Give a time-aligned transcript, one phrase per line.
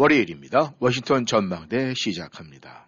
[0.00, 0.72] 월요일입니다.
[0.78, 2.86] 워싱턴 전망대 시작합니다.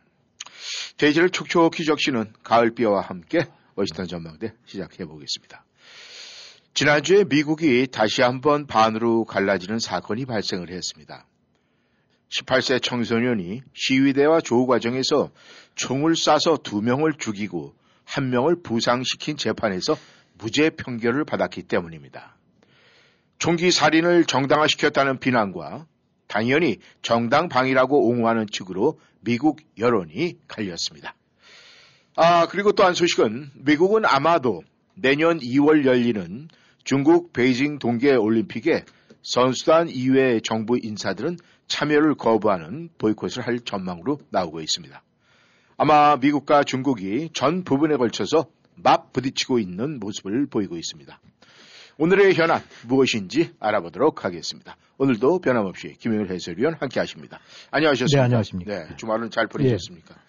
[0.97, 3.45] 대지를 촉촉히 적시는 가을비와 함께
[3.75, 5.63] 워싱턴 전망대 시작해 보겠습니다.
[6.73, 11.27] 지난주에 미국이 다시 한번 반으로 갈라지는 사건이 발생을 했습니다.
[12.31, 15.33] 18세 청소년이 시위대와 조우 과정에서
[15.75, 19.99] 총을 쏴서 두 명을 죽이고 한 명을 부상시킨 재판에서
[20.39, 22.39] 무죄 판결을 받았기 때문입니다.
[23.39, 25.87] 총기 살인을 정당화시켰다는 비난과
[26.33, 31.15] 당연히 정당방위라고 옹호하는 측으로 미국 여론이 갈렸습니다.
[32.17, 34.63] 아, 그리고 또 한 소식은 미국은 아마도
[34.95, 36.49] 내년 2월 열리는
[36.85, 38.87] 중국 베이징 동계 올림픽에
[39.21, 45.03] 선수단 이외의 정부 인사들은 참여를 거부하는 보이콧을 할 전망으로 나오고 있습니다.
[45.77, 51.21] 아마 미국과 중국이 전 부분에 걸쳐서 맞 부딪히고 있는 모습을 보이고 있습니다.
[52.03, 54.77] 오늘의 현안 무엇인지 알아보도록 하겠습니다.
[54.99, 57.39] 오늘도 변함없이 김영일 해설위원 함께 하십니다.
[57.71, 58.17] 안녕하셨습니까?
[58.17, 58.75] 네, 안녕하십니까.
[58.75, 60.13] 네, 주말은 잘 보내셨습니까?
[60.13, 60.21] 예.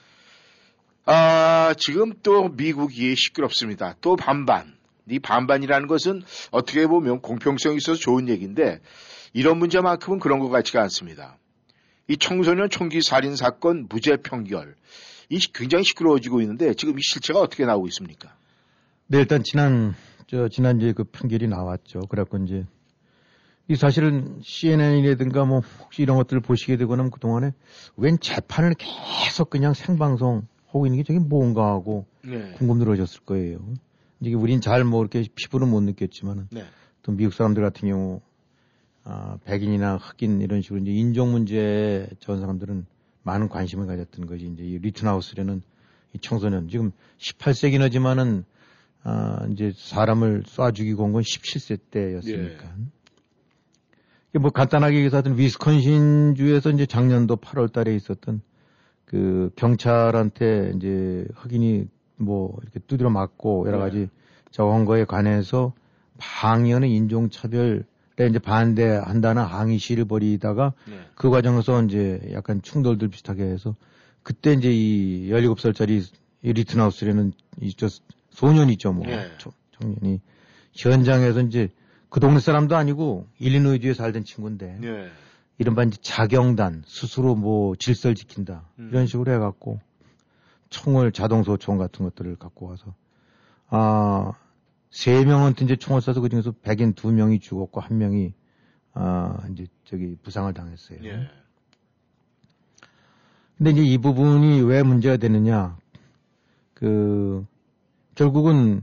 [1.07, 3.95] 아, 지금 또 미국이 시끄럽습니다.
[4.01, 4.75] 또 반반.
[5.09, 8.79] 이 반반이라는 것은 어떻게 보면 공평성이 있어서 좋은 얘기인데
[9.33, 11.39] 이런 문제만큼은 그런 것 같지가 않습니다.
[12.07, 14.75] 이 청소년 총기 살인 사건 무죄 판결
[15.29, 18.35] 이 굉장히 시끄러워지고 있는데 지금 이 실체가 어떻게 나오고 있습니까?
[19.07, 19.95] 네, 일단 지난
[20.33, 21.99] 저 지난주에 그 판결이 나왔죠.
[22.09, 22.65] 그래갖고 이제
[23.67, 27.51] 이 사실은 CNN이라든가 뭐 혹시 이런 것들을 보시게 되거나 그 동안에
[27.97, 32.51] 웬 재판을 계속 그냥 생방송 하고 있는 게 저게 뭔가 하고 네.
[32.53, 33.59] 궁금 들어졌을 거예요.
[34.21, 36.63] 이게 우린 잘 뭐 이렇게 피부는 못 느꼈지만은 네.
[37.03, 38.19] 또 미국 사람들 같은 경우
[39.03, 42.87] 아, 백인이나 흑인 이런 식으로 이제 인종 문제에 전 사람들은
[43.21, 44.47] 많은 관심을 가졌던 거지.
[44.47, 45.61] 이제 이 리튼하우스라는
[46.13, 48.45] 이 청소년 지금 18세기나지만은
[49.03, 52.63] 아, 이제 사람을 쏴 죽이고 온 건 17세 때였으니까.
[54.35, 54.39] 예.
[54.39, 58.41] 뭐 간단하게 얘기해서 하여튼 위스콘신 주에서 이제 작년도 8월 달에 있었던
[59.05, 61.85] 그 경찰한테 이제 흑인이
[62.17, 63.83] 뭐 이렇게 두드려 맞고 여러 네.
[63.83, 64.07] 가지 네.
[64.51, 65.73] 저한 거에 관해서
[66.17, 67.83] 방위하는 인종차별에
[68.29, 70.99] 이제 반대한다는 항의 시위를 벌이다가 네.
[71.13, 73.75] 그 과정에서 이제 약간 충돌들 비슷하게 해서
[74.23, 76.03] 그때 이제 이 17살짜리
[76.41, 77.87] 이 리튼하우스라는 이
[78.33, 79.29] 저 소년이죠 뭐 네.
[79.71, 80.21] 청년이
[80.73, 81.69] 현장에서 이제
[82.09, 85.09] 그 동네 사람도 아니고 일리노이주에 살던 친구인데 네.
[85.57, 88.89] 이른바 이제 자경단 스스로 뭐 질서를 지킨다 음.
[88.91, 89.79] 이런 식으로 해갖고
[90.69, 92.93] 총을 자동소총 같은 것들을 갖고 와서
[93.69, 94.33] 아
[94.93, 98.35] 세 명한테 이제 총을 쏴서 그 중에서 백인 두 명이 죽었고 한 명이
[98.93, 100.99] 아 이제 저기 부상을 당했어요.
[101.03, 101.27] 예.
[103.57, 105.77] 근데 이제 이 부분이 왜 문제가 되느냐
[106.75, 107.43] 그
[108.15, 108.81] 결국은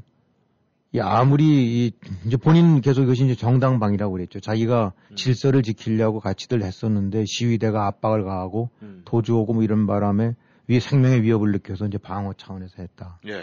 [0.92, 1.92] 이 아무리 이
[2.26, 4.40] 이제 본인 계속 이것이 이제 정당방위라고 그랬죠.
[4.40, 5.16] 자기가 음.
[5.16, 9.02] 질서를 지키려고 같이들 했었는데 시위대가 압박을 가하고 음.
[9.04, 10.34] 도주 오고 뭐 이런 바람에
[10.66, 13.20] 위 생명의 위협을 느껴서 이제 방어 차원에서 했다.
[13.26, 13.42] 예.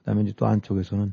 [0.00, 1.12] 그다음에 이제 또 한쪽에서는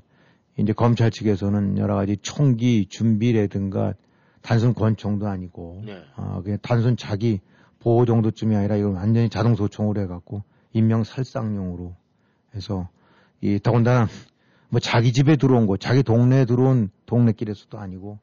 [0.57, 3.93] 이제 검찰 측에서는 여러 가지 총기 준비라든가
[4.41, 6.03] 단순 권총도 아니고 예.
[6.15, 7.39] 어, 그냥 단순 자기
[7.79, 11.95] 보호 정도쯤이 아니라 이걸 완전히 자동 소총으로 해갖고 인명 살상용으로
[12.55, 12.89] 해서
[13.41, 14.07] 이 더군다나
[14.69, 18.19] 뭐 자기 집에 들어온 거, 자기 동네에 들어온 동네길에서도 아니고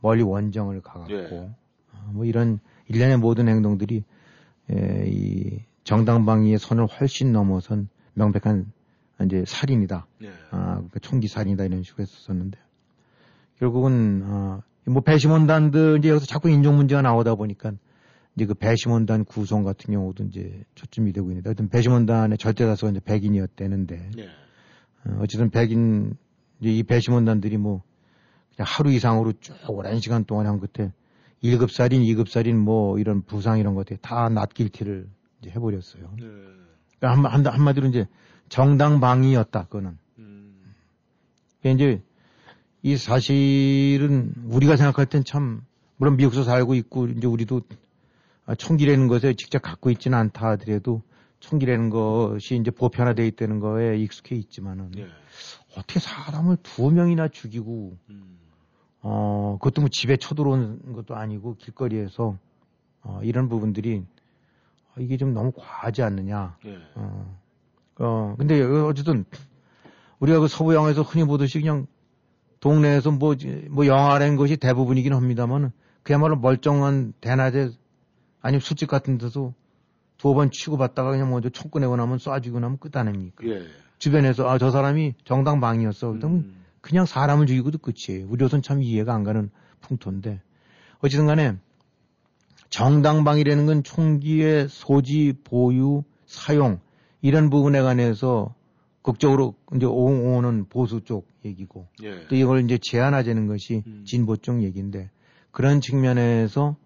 [0.00, 1.28] 멀리 원정을 가갖고 예.
[1.92, 4.04] 어, 뭐 이런 일련의 모든 행동들이
[4.70, 8.72] 에, 이 정당방위의 선을 훨씬 넘어선 명백한
[9.24, 10.06] 이제 살인이다.
[10.22, 10.28] 예.
[10.50, 12.58] 아, 그러니까 총기 살인이다 이런 식으로 했었는데
[13.58, 17.72] 결국은 어, 뭐 배심원단들 이제 여기서 자꾸 인종 문제가 나오다 보니까
[18.36, 23.00] 이제 그 배심원단 구성 같은 경우도 이제 초점이 되고 있는데 하여튼 배심원단의 절대 다수가 이제
[23.00, 24.28] 백인이었대는데 예.
[25.04, 26.16] 어, 어쨌든 백인
[26.60, 27.82] 이 배심원단들이 뭐
[28.54, 30.92] 그냥 하루 이상으로 쭉 오랜 시간 동안 한 그때
[31.42, 35.08] 1급 살인, 2급 살인 뭐 이런 부상 이런 것들 다 낫길티를
[35.40, 36.10] 이제 해버렸어요.
[36.18, 36.26] 네.
[36.98, 38.06] 그러니까 한, 한, 한 마디로 이제
[38.48, 39.98] 정당방위였다, 그거는.
[40.18, 40.54] 음.
[41.60, 42.02] 그러니까 이제
[42.82, 45.62] 이 사실은 우리가 생각할 땐 참,
[45.96, 47.62] 물론 미국에서 살고 있고, 이제 우리도
[48.56, 51.02] 총기라는 것에 직접 갖고 있지는 않다 하더라도
[51.40, 55.06] 총기라는 것이 이제 보편화되어 있다는 거에 익숙해 있지만은 예.
[55.76, 58.38] 어떻게 사람을 두 명이나 죽이고 음.
[59.00, 62.36] 어 그것도 뭐 집에 쳐들어온 것도 아니고 길거리에서
[63.02, 64.04] 어 이런 부분들이
[64.98, 66.56] 이게 좀 너무 과하지 않느냐.
[66.66, 66.78] 예.
[66.94, 67.38] 어,
[67.98, 69.24] 어, 근데 어쨌든
[70.18, 71.86] 우리가 그 서부 영화에서 흔히 보듯이 그냥
[72.60, 73.36] 동네에서 뭐,
[73.70, 77.70] 뭐 영화라는 것이 대부분이긴 합니다만 그야말로 멀쩡한 대낮에
[78.40, 79.52] 아니면 술집 같은 데서
[80.18, 83.46] 두어 번 치고받다가 그냥 먼저 총 꺼내고 나면 쏴주고 나면 끝 아닙니까?
[83.46, 83.62] 예.
[83.98, 86.12] 주변에서 아 저 사람이 정당방이었어.
[86.12, 86.64] 그러면 음.
[86.80, 88.28] 그냥 사람을 죽이고도 끝이에요.
[88.28, 89.50] 우리로선 참 이해가 안 가는
[89.80, 90.40] 풍토인데
[91.00, 91.56] 어쨌든 간에
[92.70, 96.80] 정당방이라는 건 총기의 소지, 보유, 사용
[97.22, 98.54] 이런 부분에 관해서
[99.02, 102.26] 극적으로 이제 옹호는 보수 쪽 얘기고 예.
[102.28, 104.04] 또 이걸 이제 제한하자는 것이 음.
[104.06, 105.10] 진보 쪽 얘기인데
[105.50, 106.76] 그런 측면에서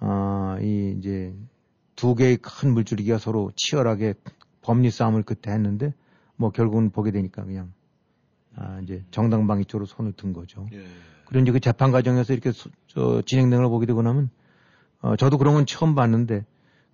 [0.00, 1.34] 어이 이제
[1.98, 4.14] 두 개의 큰 물줄기가 서로 치열하게
[4.62, 5.92] 법리 싸움을 그때 했는데
[6.36, 7.72] 뭐 결국은 보게 되니까 그냥
[8.54, 10.68] 아 이제 정당방위 쪽으로 손을 든 거죠.
[10.72, 10.84] 예.
[11.26, 14.30] 그리고 이제 그 재판 과정에서 이렇게 소- 저 진행되는 걸 보게 되고 나면
[15.00, 16.46] 어 저도 그런 건 처음 봤는데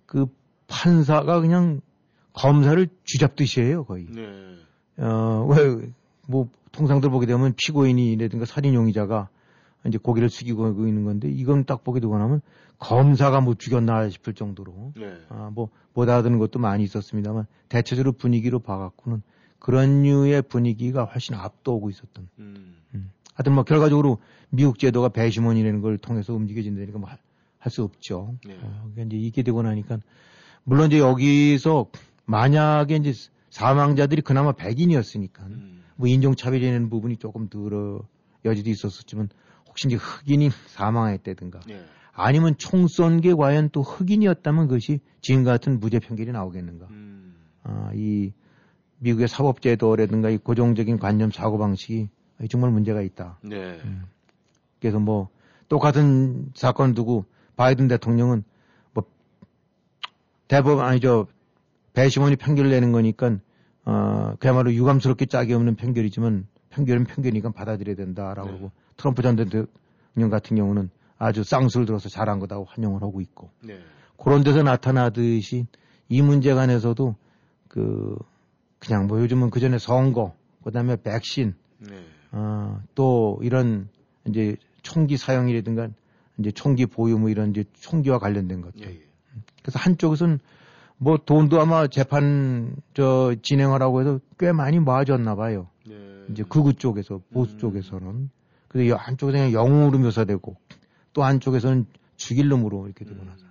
[0.07, 0.25] 그
[0.65, 1.81] 판사가 그냥
[2.33, 4.07] 검사를 쥐잡듯이 해요 거의.
[4.09, 4.55] 네.
[4.97, 5.87] 어, 왜,
[6.27, 9.29] 뭐, 통상들 보게 되면 피고인이라든가 살인 용의자가
[9.87, 12.41] 이제 고개를 숙이고 있는 건데, 이건 딱 보게 되고 나면
[12.79, 15.13] 검사가 뭐 죽였나 싶을 정도로, 네.
[15.29, 19.21] 아, 뭐, 못 알아듣는 것도 많이 있었습니다만, 대체적으로 분위기로 봐갖고는
[19.59, 22.27] 그런 류의 분위기가 훨씬 앞도고 있었던.
[22.39, 22.75] 음.
[23.33, 27.17] 하여튼 뭐, 결과적으로 미국 제도가 배심원이라는 걸 통해서 움직여진다니까 뭐, 할
[27.71, 28.35] 수 없죠.
[28.45, 28.53] 네.
[28.61, 29.97] 어, 그러니까 이제 이게 되고 나니까,
[30.63, 31.89] 물론 이제 여기서
[32.25, 33.13] 만약에 이제
[33.49, 35.83] 사망자들이 그나마 백인이었으니까, 음.
[35.95, 38.01] 뭐 인종차별이라는 부분이 조금 덜어
[38.43, 39.29] 여지도 있었었지만
[39.75, 41.83] 혹시 이제 흑인이 사망했다든가 예.
[42.13, 46.87] 아니면 총 쏜 게 과연 또 흑인이었다면 그것이 지금 같은 무죄 판결이 나오겠는가?
[46.91, 47.35] 음.
[47.63, 48.31] 아, 이
[48.99, 52.07] 미국의 사법제도라든가 이 고정적인 관념 사고 방식이
[52.49, 53.37] 정말 문제가 있다.
[53.43, 53.81] 네.
[54.79, 55.27] 그래서 뭐
[55.67, 57.25] 똑같은 사건을 두고
[57.57, 58.45] 바이든 대통령은
[58.93, 59.03] 뭐
[60.47, 61.27] 대법원 아니죠
[61.93, 63.37] 배심원이 판결을 내는 거니까
[63.83, 68.57] 어 그야말로 유감스럽게 짝이 없는 판결이지만 판결은 판결이니까 받아들여야 된다라고 네.
[68.57, 73.79] 그러고 트럼프 전 대통령 같은 경우는 아주 쌍수를 들어서 잘한 거다고 환영을 하고 있고 네.
[74.17, 75.65] 그런 데서 나타나듯이
[76.09, 77.15] 이 문제 관해서도
[77.69, 78.17] 그
[78.79, 80.33] 그냥 뭐 요즘은 그 전에 선거
[80.63, 82.05] 그다음에 백신 네.
[82.31, 83.87] 어, 또 이런
[84.27, 85.87] 이제 총기 사용이라든가
[86.37, 88.81] 이제 총기 보유 뭐 이런 이제 총기와 관련된 것들.
[88.81, 88.95] 예.
[88.95, 89.01] 예.
[89.61, 90.39] 그래서 한쪽에서는
[90.97, 95.67] 뭐 돈도 아마 재판 저 진행하라고 해서 꽤 많이 모아졌나 봐요.
[95.87, 96.25] 네.
[96.31, 97.59] 이제 극우 쪽에서 보수 음.
[97.59, 98.29] 쪽에서는.
[98.67, 100.55] 그래서 여- 한쪽에서 그냥 영웅으로 묘사되고
[101.13, 101.85] 또 한쪽에서는
[102.17, 103.45] 죽일 놈으로 이렇게 되고 나서.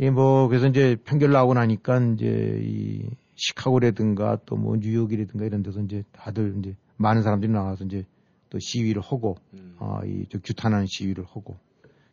[0.00, 5.80] 예, 뭐, 그래서 이제 판결 나오고 나니까 이제 이 시카고라든가 또 뭐 뉴욕이라든가 이런 데서
[5.80, 8.04] 이제 다들 이제 많은 사람들이 나와서 이제
[8.50, 9.76] 또 시위를 하고, 음.
[9.78, 11.56] 아, 이저 규탄하는 시위를 하고.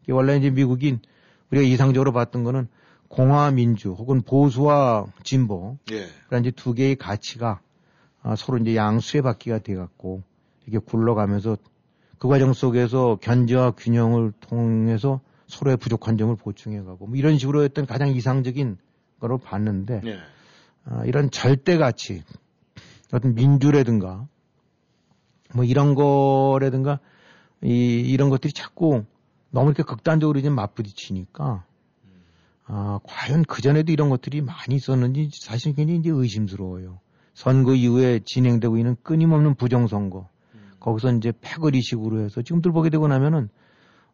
[0.03, 0.99] 이게 원래 이제 미국인
[1.51, 2.67] 우리가 이상적으로 봤던 거는
[3.07, 6.05] 공화 민주 혹은 보수와 진보 예.
[6.27, 7.59] 그런 이제 두 개의 가치가
[8.21, 10.23] 아, 서로 이제 양수의 바퀴가 돼갖고
[10.65, 11.57] 이렇게 굴러가면서
[12.17, 18.09] 그 과정 속에서 견제와 균형을 통해서 서로의 부족한 점을 보충해가고 뭐 이런 식으로 했던 가장
[18.09, 18.77] 이상적인
[19.19, 20.19] 거로 봤는데 예.
[20.85, 22.23] 아, 이런 절대 가치
[23.11, 24.27] 어떤 민주라든가
[25.53, 26.99] 뭐 이런 거라든가
[27.63, 29.03] 이, 이런 것들이 자꾸
[29.49, 31.65] 너무 이렇게 극단적으로 이제 맞부딪히니까
[32.65, 36.99] 아, 과연 그 전에도 이런 것들이 많이 있었는지 사실 굉장히 이제 의심스러워요.
[37.33, 40.27] 선거 이후에 진행되고 있는 끊임없는 부정선거.
[40.79, 43.49] 거기서 이제 패거리식으로 해서 지금들 보게 되고 나면은,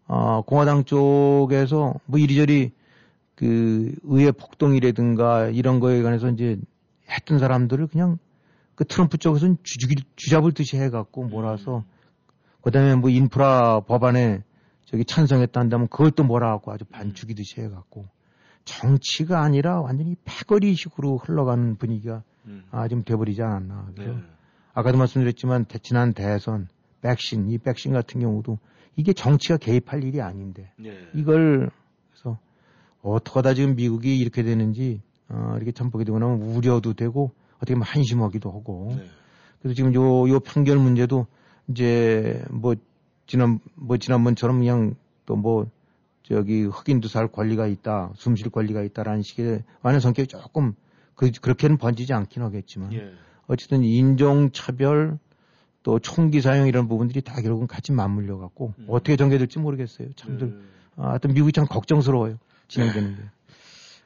[0.07, 2.71] 어, 공화당 쪽에서 뭐 이리저리
[3.35, 6.57] 그 의회 폭동이라든가 이런 거에 관해서 이제
[7.09, 8.17] 했던 사람들을 그냥
[8.75, 11.83] 그 트럼프 쪽에서는 주죽이, 쥐잡을 듯이 해갖고 몰아서
[12.61, 14.43] 그 다음에 뭐 인프라 법안에
[14.85, 18.05] 저기 찬성했다 한다면 그걸 또 몰아갖고 아주 반죽이듯이 해갖고.
[18.65, 22.63] 정치가 아니라 완전히 패거리식으로 흘러가는 분위기가 음.
[22.71, 23.91] 아, 좀 돼버리지 않았나.
[23.95, 24.23] 그래서 네.
[24.73, 26.67] 아까도 말씀드렸지만 대- 지난 대선,
[27.01, 28.57] 백신, 이 백신 같은 경우도
[28.95, 30.97] 이게 정치가 개입할 일이 아닌데 네.
[31.13, 31.69] 이걸
[32.11, 32.39] 그래서
[33.01, 37.83] 어떡하다 지금 미국이 이렇게 되는지 어, 이렇게 참 보게 되고 나면 우려도 되고 어떻게 보면
[37.85, 39.05] 한심하기도 하고 네.
[39.61, 41.27] 그래서 지금 요, 요 판결 문제도
[41.67, 42.75] 이제 뭐
[43.27, 45.67] 지난 뭐 지난번처럼 그냥 또 뭐
[46.23, 50.73] 저기 흑인도 살 권리가 있다, 숨쉴 권리가 있다라는 식의 완전 성격이 조금
[51.17, 53.11] 그 그렇게는 번지지 않긴 하겠지만 예.
[53.47, 55.17] 어쨌든 인종 차별
[55.83, 58.85] 또 총기 사용 이런 부분들이 다 결국은 같이 맞물려 갖고 음.
[58.87, 60.09] 어떻게 전개될지 모르겠어요.
[60.15, 60.55] 참들 네.
[60.95, 62.37] 아, 하여튼 미국이 참 걱정스러워요.
[62.67, 63.21] 진행되는 게.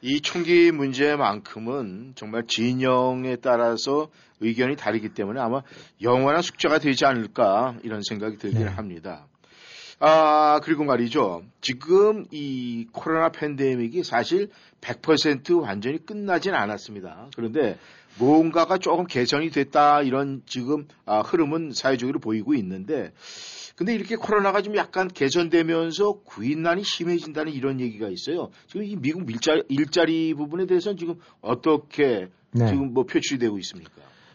[0.04, 5.62] 이 총기 문제만큼은 정말 진영에 따라서 의견이 다르기 때문에 아마
[6.02, 8.68] 영원한 숙제가 되지 않을까 이런 생각이 들긴 네.
[8.68, 9.28] 합니다.
[10.04, 11.44] 아, 그리고 말이죠.
[11.62, 14.50] 지금 이 코로나 팬데믹이 사실
[14.82, 17.30] 100% 완전히 끝나진 않았습니다.
[17.36, 17.78] 그런데
[18.18, 23.12] 뭔가가 조금 개선이 됐다 이런 지금 아, 흐름은 사회적으로 보이고 있는데
[23.76, 28.50] 근데 이렇게 코로나가 좀 약간 개선되면서 구인난이 심해진다는 이런 얘기가 있어요.
[28.66, 32.68] 지금 이 미국 일자리, 일자리 부분에 대해서는 지금 어떻게 네.
[32.68, 33.92] 지금 뭐 표출이 되고 있습니까?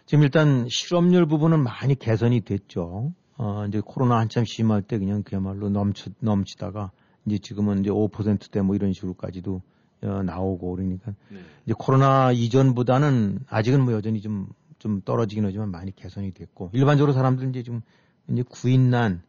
[0.06, 3.12] 지금 일단 실업률 부분은 많이 개선이 됐죠.
[3.38, 6.90] 어, 이제 코로나 한참 심할 때 그냥 그야말로 넘치, 넘치다가
[7.26, 9.62] 이제 지금은 이제 5%대 뭐 이런 식으로까지도
[10.02, 11.38] 어, 나오고 그러니까 네.
[11.64, 17.48] 이제 코로나 이전보다는 아직은 뭐 여전히 좀, 좀 떨어지긴 하지만 많이 개선이 됐고 일반적으로 사람들
[17.50, 17.82] 이제 좀
[18.30, 19.22] 이제 구인난,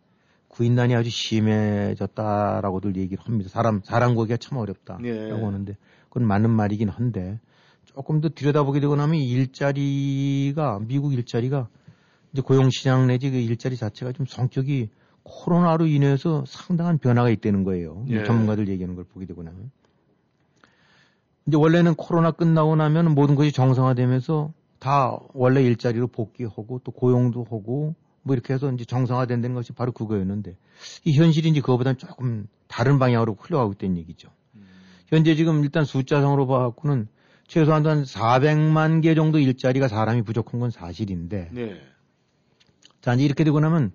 [0.47, 3.49] 구인난이 아주 심해졌다라고들 얘기를 합니다.
[3.49, 5.31] 사람, 사람 구하기가 참 어렵다라고 네.
[5.31, 5.77] 하는데
[6.09, 7.39] 그건 맞는 말이긴 한데
[7.85, 11.67] 조금 더 들여다보게 되고 나면 일자리가, 미국 일자리가
[12.37, 14.89] 이제 고용시장 내지 그 일자리 자체가 좀 성격이
[15.23, 18.05] 코로나로 인해서 상당한 변화가 있다는 거예요.
[18.09, 18.23] 예.
[18.23, 19.71] 전문가들 얘기하는 걸 보게 되고 나면.
[21.47, 27.95] 이제 원래는 코로나 끝나고 나면 모든 것이 정상화되면서 다 원래 일자리로 복귀하고 또 고용도 하고
[28.21, 30.55] 뭐 이렇게 해서 이제 정상화된다는 것이 바로 그거였는데
[31.05, 34.29] 이 현실이 이제 그거보다는 조금 다른 방향으로 흘러가고 있다는 얘기죠.
[35.07, 37.07] 현재 지금 일단 숫자상으로 봐갖고는
[37.47, 41.81] 최소한 한 400만 개 정도 일자리가 사람이 부족한 건 사실인데 네.
[43.01, 43.91] 자 이제 이렇게 되고 나면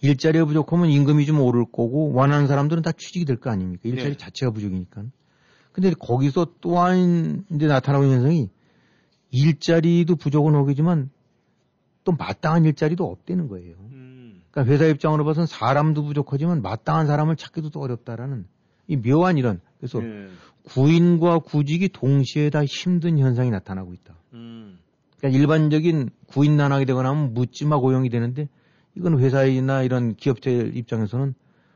[0.00, 3.82] 일자리가 부족하면 임금이 좀 오를 거고 원하는 사람들은 다 취직이 될 거 아닙니까?
[3.84, 4.16] 일자리 네.
[4.16, 5.04] 자체가 부족이니까.
[5.72, 8.48] 근데 거기서 또한 이제 나타나고 있는 현상이
[9.30, 11.10] 일자리도 부족은 오겠지만
[12.04, 13.74] 또 마땅한 일자리도 없다는 거예요.
[13.92, 14.42] 음.
[14.50, 18.46] 그러니까 회사 입장으로 봐서는 사람도 부족하지만 마땅한 사람을 찾기도 또 어렵다라는
[18.86, 20.28] 이 묘한 이런 그래서 네.
[20.64, 24.14] 구인과 구직이 동시에 다 힘든 현상이 나타나고 있다.
[24.34, 24.78] 음.
[25.18, 28.48] 그러니까 일반적인 구인난하게 되거나 하면 묻지마 고용이 되는데
[28.94, 31.34] 이건 회사이나 이런 기업체 입장에서는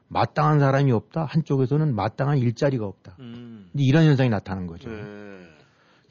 [0.09, 1.25] 마땅한 사람이 없다.
[1.25, 3.17] 한쪽에서는 마땅한 일자리가 없다.
[3.21, 3.71] 음.
[3.75, 4.91] 이런 현상이 나타나는 거죠.
[4.91, 5.03] 네.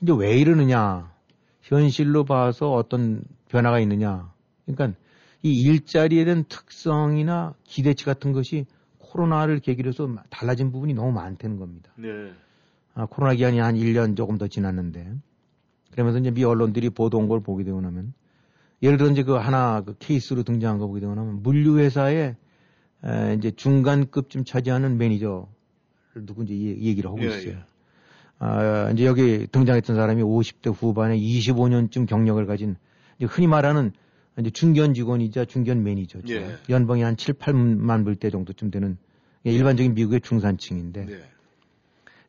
[0.02, 1.12] 이제 왜 이러느냐?
[1.62, 4.32] 현실로 봐서 어떤 변화가 있느냐?
[4.66, 4.98] 그러니까
[5.44, 8.66] 이 일자리에 대한 특성이나 기대치 같은 것이
[9.00, 11.92] 코로나를 계기로 해서 달라진 부분이 너무 많다는 겁니다.
[11.96, 12.32] 네.
[12.94, 15.14] 아, 코로나 기간이 한 1년 조금 더 지났는데
[15.92, 18.14] 그러면서 이제 미 언론들이 보도한 걸 보게 되고 나면
[18.82, 22.36] 예를 들어 이제 그 하나 그 케이스로 등장한 거 보게 되고 나면 물류회사에
[23.06, 25.48] 에, 이제 중간급쯤 차지하는 매니저
[26.26, 27.54] 누군지 이 얘기를 하고 예, 있어요.
[27.54, 27.64] 예.
[28.40, 32.76] 아, 이제 여기 등장했던 사람이 50대 후반에 25년쯤 경력을 가진
[33.18, 33.92] 이제 흔히 말하는
[34.40, 36.34] 이제 중견 직원이자 중견 매니저죠.
[36.34, 36.58] 예.
[36.70, 38.98] 연봉이 한 7, 8만 불대 정도쯤 되는
[39.46, 41.22] 예, 일반적인 미국의 중산층인데 네.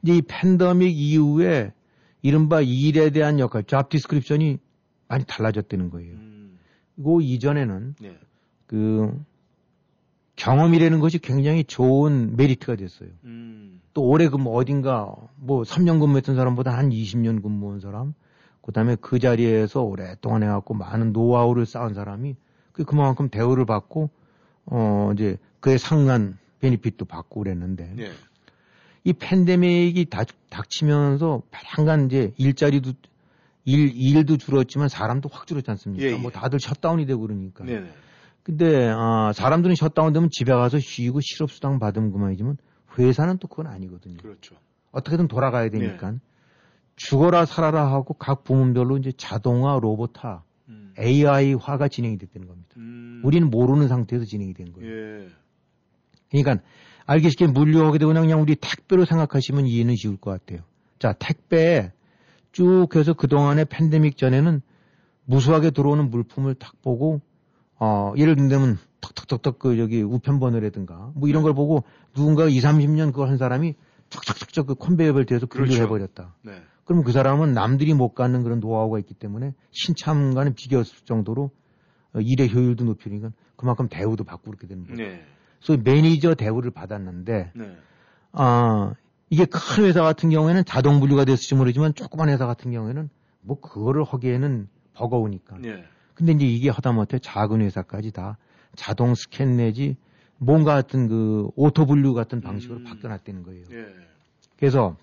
[0.02, 1.72] 이제 이 팬데믹 이후에
[2.22, 4.58] 이른바 일에 대한 역할, job description이
[5.08, 6.14] 많이 달라졌다는 거예요.
[6.14, 6.58] 음.
[7.02, 8.18] 그 이전에는 네.
[8.66, 9.12] 그
[10.36, 13.10] 경험이라는 것이 굉장히 좋은 메리트가 됐어요.
[13.24, 13.80] 음.
[13.92, 18.14] 또 오래 근무 어딘가 뭐 3년 근무했던 사람보다 한 20년 근무한 사람,
[18.62, 22.36] 그 다음에 그 자리에서 오랫동안 해갖고 많은 노하우를 쌓은 사람이
[22.72, 24.10] 그 그만큼 대우를 받고
[24.66, 28.10] 어 이제 그에 상한 베니핏도 받고 그랬는데 네.
[29.04, 32.92] 이 팬데믹이 닥, 닥치면서 한간 이제 일자리도
[33.64, 36.04] 일 일도 줄었지만 사람도 확 줄었지 않습니까?
[36.04, 36.16] 예, 예.
[36.16, 37.64] 뭐 다들 셧다운이 되고 그러니까.
[37.64, 37.80] 네.
[37.80, 37.92] 네.
[38.42, 42.56] 근데 아, 사람들은 셧다운 되면 집에 가서 쉬고 실업수당 받으면 그만이지만
[42.98, 44.16] 회사는 또 그건 아니거든요.
[44.16, 44.56] 그렇죠.
[44.92, 46.14] 어떻게든 돌아가야 되니까
[46.96, 50.94] 죽어라 살아라 하고 각 부문별로 이제 자동화, 로봇화, 음.
[50.98, 52.70] AI화가 진행이 됐다는 겁니다.
[52.76, 53.22] 음.
[53.24, 54.90] 우리는 모르는 상태에서 진행이 된 거예요.
[54.90, 55.28] 예.
[56.30, 56.62] 그러니까
[57.10, 60.60] 알기 쉽게 물류하게 되거나 그냥 우리 택배로 생각하시면 이해는 쉬울 것 같아요.
[61.00, 61.90] 자, 택배에
[62.52, 64.62] 쭉 해서 그동안에 팬데믹 전에는
[65.24, 67.20] 무수하게 들어오는 물품을 딱 보고
[67.80, 71.82] 어, 예를 들면 턱턱턱턱 그 여기 우편번호라든가 뭐 이런 걸 보고
[72.14, 73.74] 누군가 2, 30년 그걸 한 사람이
[74.10, 75.82] 척척척척 그 컨베이어 벨트에서 분류를 그렇죠.
[75.82, 76.36] 해버렸다.
[76.42, 76.62] 네.
[76.84, 81.50] 그러면 그 사람은 남들이 못 갖는 그런 노하우가 있기 때문에 신참과는 비교했을 정도로
[82.14, 84.96] 어, 일의 효율도 높이니까 그만큼 대우도 받고 그렇게 되는 거예요.
[84.96, 85.24] 네.
[85.60, 87.76] 소위 매니저 대우를 받았는데 네.
[88.32, 88.94] 아
[89.28, 93.08] 이게 큰 회사 같은 경우에는 자동 분류가 됐을지 모르지만 조그만 회사 같은 경우에는
[93.42, 95.58] 뭐 그거를 하기에는 버거우니까.
[95.58, 95.84] 네.
[96.14, 98.36] 근데 이제 이게 하다못해 작은 회사까지 다
[98.74, 99.96] 자동 스캔 내지
[100.36, 102.84] 뭔가 같은 그 auto 분류 같은 방식으로 음.
[102.84, 103.64] 바뀌어놨다는 거예요.
[103.72, 103.86] 예.
[104.56, 104.96] 그래서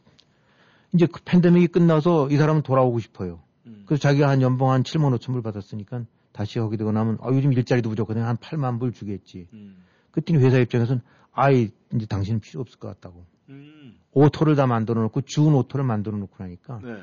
[0.94, 3.40] 이제 그 팬데믹이 끝나서 이 사람은 돌아오고 싶어요.
[3.66, 3.84] 음.
[3.86, 7.54] 그래서 자기가 한 연봉 한 7만 5천 불 받았으니까 다시 하게 되고 나면 아, 요즘
[7.54, 9.48] 일자리도 부족하네 한 8만 불 주겠지.
[9.54, 9.78] 음.
[10.18, 13.26] 그랬더니 회사 입장에서는 아이 이제 당신은 필요 없을 것 같다고.
[13.50, 13.96] 음.
[14.12, 16.96] auto를 다 만들어 놓고 준 auto를 만들어 놓고 나니까 네.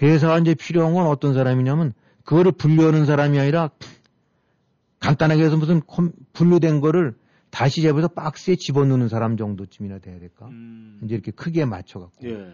[0.00, 1.92] 회사가 이제 필요한 건 어떤 사람이냐면
[2.24, 3.70] 그거를 분류하는 사람이 아니라
[5.00, 7.14] 간단하게 해서 무슨 컴- 분류된 거를
[7.50, 10.46] 다시 재봐서 박스에 집어넣는 사람 정도쯤이나 돼야 될까?
[10.46, 11.00] 음.
[11.04, 12.28] 이제 이렇게 크게 맞춰갖고.
[12.28, 12.52] 예.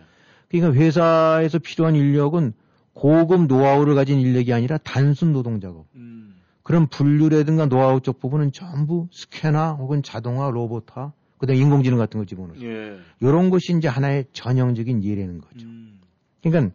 [0.48, 2.54] 그러니까 회사에서 필요한 인력은
[2.94, 5.84] 고급 노하우를 가진 인력이 아니라 단순 노동 작업.
[5.94, 6.35] 음.
[6.66, 12.26] 그런 분류라든가 노하우 쪽 부분은 전부 스캐너 혹은 자동화, 로봇화, 그다음 에 인공지능 같은 걸
[12.26, 12.60] 집어넣어요.
[12.62, 12.98] 예.
[13.20, 15.66] 이런 것이 이제 하나의 전형적인 예라는 거죠.
[15.66, 16.00] 음.
[16.42, 16.74] 그러니까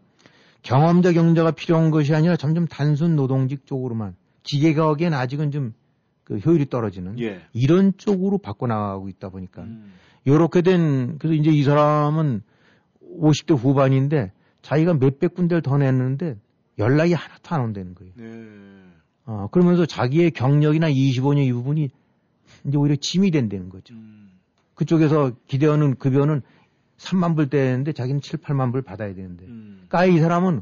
[0.62, 5.74] 경험자 경자가 필요한 것이 아니라 점점 단순 노동직 쪽으로만 기계가하기엔 아직은 좀
[6.32, 7.42] 그 효율이 떨어지는 예.
[7.52, 9.92] 이런 쪽으로 바꿔나가고 있다 보니까 음.
[10.26, 12.42] 요렇게 된 그래서 이제 이 사람은
[13.20, 14.32] 50대 후반인데
[14.62, 16.38] 자기가 몇백 군데를 더 냈는데
[16.78, 18.14] 연락이 하나도 안 온다는 거예요.
[18.16, 18.26] 네.
[19.26, 21.90] 어, 그러면서 자기의 경력이나 25년 이 부분이
[22.66, 23.94] 이제 오히려 짐이 된다는 거죠.
[23.94, 24.30] 음.
[24.76, 26.42] 그쪽에서 기대하는 급여는
[26.98, 29.46] 3만 불 되는데 자기는 7, 8만 불 받아야 되는데.
[29.46, 29.86] 음.
[29.88, 30.62] 그러니까 이 사람은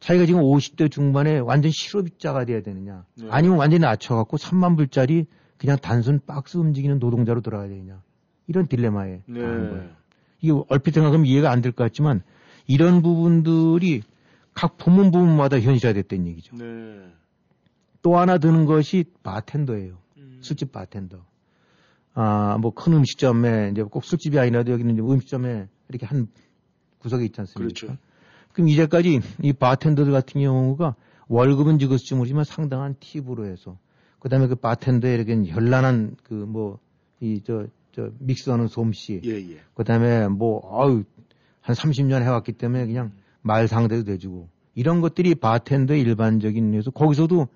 [0.00, 3.04] 자기가 지금 50대 중반에 완전 실업자가 돼야 되느냐.
[3.16, 3.26] 네.
[3.30, 5.26] 아니면 완전히 낮춰갖고 3만 불짜리
[5.58, 8.02] 그냥 단순 박스 움직이는 노동자로 들어가야 되느냐.
[8.46, 9.40] 이런 딜레마에 네.
[9.40, 9.90] 가는 거예요.
[10.40, 12.22] 이게 얼핏 생각하면 이해가 안 될 것 같지만
[12.66, 14.02] 이런 부분들이
[14.54, 16.56] 각 부문 부문마다 현실화됐다는 얘기죠.
[16.56, 16.64] 네.
[18.02, 19.98] 또 하나 드는 것이 바텐더예요.
[20.18, 20.38] 음.
[20.40, 21.18] 술집 바텐더.
[22.14, 26.28] 아, 뭐 큰 음식점에 이제 꼭 술집이 아니라도 여기는 음식점에 이렇게 한
[26.98, 27.72] 구석에 있지 않습니까?
[27.74, 27.98] 그렇죠.
[28.52, 30.96] 그럼 이제까지 이 바텐더들 같은 경우가
[31.28, 33.78] 월급은 지금을지 모르지만 상당한 팁으로 해서
[34.18, 39.60] 그다음에 그 바텐더에 이렇게 현란한 그 뭐이저저 믹스하는 솜씨 예, 예.
[39.74, 41.04] 그다음에 뭐 아유
[41.60, 47.48] 한 30년 해왔기 때문에 그냥 말 상대도 돼주고 이런 것들이 바텐더의 일반적인 요소 거기서도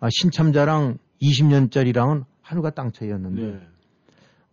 [0.00, 3.60] 아, 신참자랑 20년짜리랑은 하늘과 땅 차이였는데 네.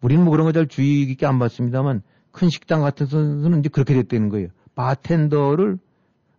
[0.01, 3.93] 우리는 뭐 그런 거 잘 주의 깊게 안 봤습니다만 큰 식당 같은 데서는 이제 그렇게
[3.93, 4.49] 됐다는 거예요.
[4.75, 5.77] 바텐더를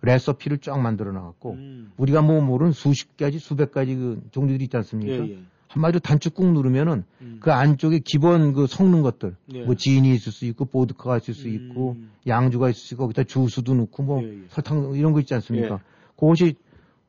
[0.03, 1.93] 레시피를 쫙 만들어 놔갖고 음.
[1.97, 5.27] 우리가 뭐 모르는 수십 가지 수백 가지 그 종류들이 있지 않습니까?
[5.27, 5.39] 예, 예.
[5.69, 7.39] 한마디로 단추 꾹 누르면은 음.
[7.41, 9.65] 그 안쪽에 기본 그 섞는 것들 예.
[9.65, 12.11] 뭐 진이 있을 수 있고 보드카가 있을 수 있고 음.
[12.27, 14.39] 양주가 있을 수 있고 거기다 주스도 넣고 뭐 예, 예.
[14.49, 15.75] 설탕 이런 거 있지 않습니까?
[15.75, 15.79] 예.
[16.15, 16.57] 그것이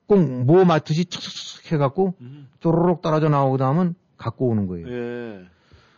[0.08, 2.48] 꼭뭐 맡듯이 척척척 해갖고 음.
[2.60, 4.88] 쪼로록 떨어져 나오고 나면 갖고 오는 거예요.
[4.88, 5.46] 예.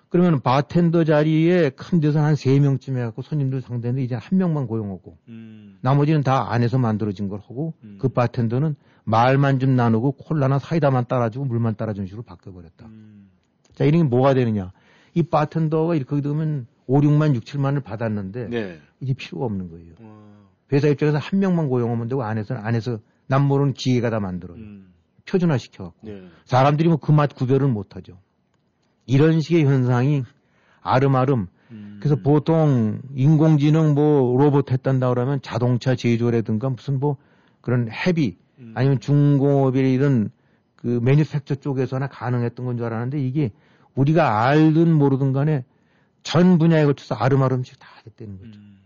[0.09, 5.17] 그러면 바텐더 자리에 큰 데서 한 세 명쯤 해갖고 손님들 상대인데 이제 한 명만 고용하고
[5.27, 5.77] 음.
[5.81, 7.97] 나머지는 다 안에서 만들어진 걸 하고 음.
[8.01, 12.87] 그 바텐더는 말만 좀 나누고 콜라나 사이다만 따라주고 물만 따라주는 식으로 바뀌어버렸다.
[12.87, 13.29] 음.
[13.75, 14.71] 자, 이런 게 뭐가 되느냐.
[15.13, 18.79] 이 바텐더가 이렇게 되면 5, 6만, 6, 7만을 받았는데 네.
[18.99, 19.93] 이제 필요가 없는 거예요.
[19.99, 20.47] 어.
[20.73, 24.57] 회사 입장에서 한 명만 고용하면 되고 안에서는 안에서 남모르는 기계가 다 만들어요.
[24.57, 24.93] 음.
[25.25, 26.07] 표준화 시켜갖고.
[26.07, 26.23] 네.
[26.45, 28.17] 사람들이 뭐 그 맛 구별을 못하죠.
[29.05, 30.23] 이런 식의 현상이
[30.81, 31.47] 아름아름.
[31.71, 31.97] 음.
[32.01, 37.17] 그래서 보통 인공지능 뭐 로봇 했단다 그러면 자동차 제조라든가 무슨 뭐
[37.61, 38.73] 그런 헤비 음.
[38.75, 40.31] 아니면 중공업이 이런
[40.75, 43.51] 그 매니팩처 쪽에서나 가능했던 건 줄 알았는데 이게
[43.95, 45.63] 우리가 알든 모르든 간에
[46.23, 48.59] 전 분야에 걸쳐서 아름아름씩 다 됐다는 거죠.
[48.59, 48.79] 음.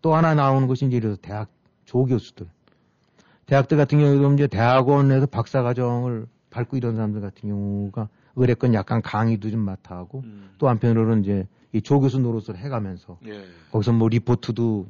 [0.00, 1.50] 또 하나 나오는 것이 이제 이래서 대학
[1.84, 2.46] 조교수들.
[3.46, 9.60] 대학들 같은 경우도 이제 대학원에서 박사과정을 밟고 이런 사람들 같은 경우가 의뢰권 약간 강의도 좀
[9.60, 10.50] 맡아 하고 음.
[10.58, 13.44] 또 한편으로는 이제 이 조교수 노릇을 해가면서 예.
[13.70, 14.86] 거기서 뭐 리포트도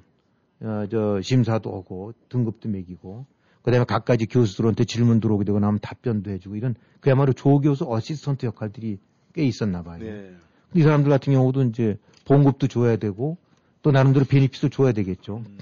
[0.60, 3.26] 어, 저 심사도 하고 등급도 매기고
[3.62, 8.98] 그다음에 각가지 교수들한테 질문 들어오게 되고 나면 답변도 해주고 이런 그야말로 조교수 어시스턴트 역할들이
[9.32, 9.98] 꽤 있었나 봐요.
[10.00, 10.34] 네.
[10.74, 13.38] 이 사람들 같은 경우도 이제 봉급도 줘야 되고
[13.82, 15.38] 또 나름대로 베니핏도 줘야 되겠죠.
[15.46, 15.58] 음.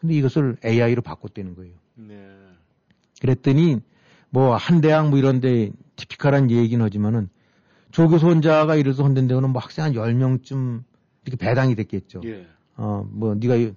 [0.00, 1.74] 근데 이것을 AI로 바꿨다는 거예요.
[1.94, 2.16] 네.
[3.20, 3.80] 그랬더니
[4.30, 7.28] 뭐 한 대학 뭐 이런데 티피컬한 얘기는 하지만은
[7.90, 10.82] 조교수 혼자가 이래서 혼된 데는 뭐 학생 한 10명쯤
[11.26, 12.22] 이렇게 배당이 됐겠죠.
[12.24, 12.46] 예.
[12.76, 13.72] 어, 뭐 네가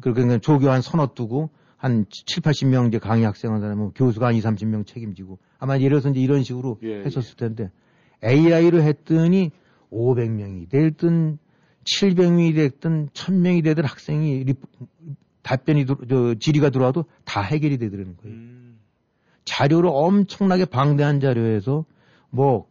[0.00, 4.40] 그냥 조교 한 서너 두고 한 7, 80명 이제 강의 학생을 하면 교수가 한 2,
[4.40, 7.70] 30명 책임지고 아마 예를 들어서 이제 이런 식으로 예, 했었을 텐데
[8.24, 9.52] AI로 했더니
[9.92, 11.38] 500명이 됐든
[11.84, 14.54] 700명이 됐든 1000명이 되든 학생이 리,
[15.42, 18.36] 답변이 들- 저 질의가 들어와도 다 해결이 되더라는 거예요.
[18.36, 18.78] 음.
[19.44, 21.84] 자료를 엄청나게 방대한 자료에서
[22.30, 22.68] 뭐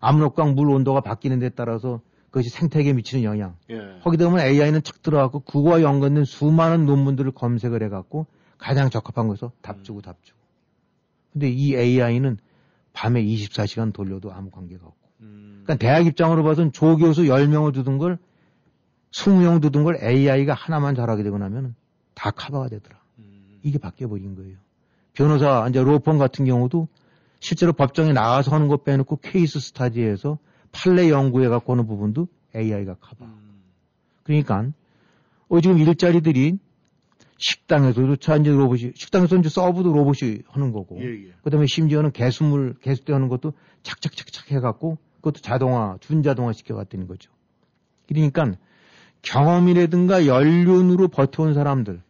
[0.00, 2.00] 압력광 물 온도가 바뀌는 데 따라서
[2.30, 3.98] 그것이 생태계에 미치는 영향 예.
[4.00, 8.26] 하게 되면 AI는 척 들어가고 그거와 연관된 수많은 논문들을 검색을 해갖고
[8.58, 10.38] 가장 적합한 것에서 답 주고 답 주고.
[11.32, 12.38] 근데 이 AI는
[12.92, 15.08] 밤에 24시간 돌려도 아무 관계가 없고.
[15.20, 15.62] 음.
[15.64, 18.18] 그러니까 대학 입장으로 봐서는 조교수 10명을 두던 걸
[19.12, 21.74] 20명 두던 걸 AI가 하나만 잘하게 되고 나면
[22.16, 22.98] 다 커버가 되더라.
[23.20, 23.60] 음.
[23.62, 24.56] 이게 바뀌어버린 거예요.
[25.12, 26.88] 변호사, 이제 로펌 같은 경우도
[27.38, 30.38] 실제로 법정에 나가서 하는 것 빼놓고 케이스 스타디에서
[30.72, 32.26] 판례 연구해 갖고 하는 부분도
[32.56, 33.26] AI가 커버.
[33.26, 33.62] 음.
[34.24, 34.66] 그러니까
[35.48, 36.58] 어 지금 일자리들이
[37.38, 41.32] 식당에서도 차 이제 로봇이 식당에서 이제 서브도 로봇이 하는 거고 예, 예.
[41.42, 43.52] 그다음에 심지어는 개수물 개수대 하는 것도
[43.82, 47.30] 착착착착 해갖고 그것도 자동화, 준자동화 시켜갔다는 거죠.
[48.08, 48.52] 그러니까
[49.22, 52.00] 경험이라든가 연륜으로 버텨온 사람들, 네.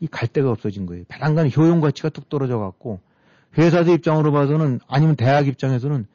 [0.00, 1.04] 이갈 데가 없어진 거예요.
[1.08, 3.00] 배당간 효용 가치가 뚝 떨어져 갖고
[3.56, 6.06] 회사들 입장으로 봐서는 아니면 대학 입장에서는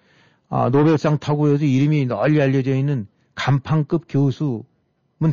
[0.50, 4.64] 아, 노벨상 타고 해서 이름이 널리 알려져 있는 간판급 교수면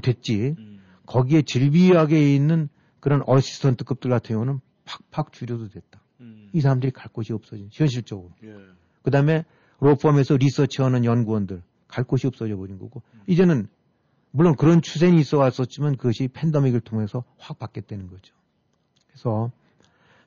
[0.03, 0.55] 됐지.
[0.59, 0.81] 음.
[1.07, 2.69] 거기에 질비하게 있는
[3.01, 6.01] 그런 어시스턴트급들 같은 경우는 팍팍 줄여도 됐다.
[6.21, 6.49] 음.
[6.53, 8.31] 이 사람들이 갈 곳이 없어진 현실적으로.
[8.45, 8.55] 예.
[9.03, 9.45] 그 다음에
[9.81, 13.67] 로펌에서 리서치하는 연구원들 갈 곳이 없어져 버린 거고 이제는
[14.31, 18.35] 물론 그런 추세는 있어 왔었지만 그것이 팬데믹을 통해서 확 바뀌었다는 거죠.
[19.21, 19.51] 그래서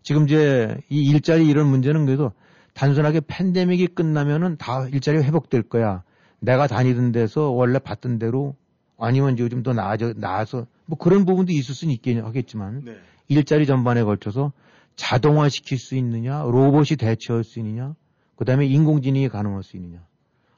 [0.04, 2.32] 지금 이제 이 일자리 이런 문제는 그래도
[2.74, 6.04] 단순하게 팬데믹이 끝나면은 다 일자리가 회복될 거야.
[6.40, 8.56] 내가 다니던 데서 원래 받던 대로
[9.00, 12.98] 아니면 요즘 더 나아져 나아서 뭐 그런 부분도 있을 수는 있긴 하겠지만 네.
[13.30, 14.52] 일자리 전반에 걸쳐서
[14.96, 17.96] 자동화 시킬 수 있느냐, 로봇이 대체할 수 있느냐,
[18.36, 20.06] 그 다음에 인공지능이 가능할 수 있느냐.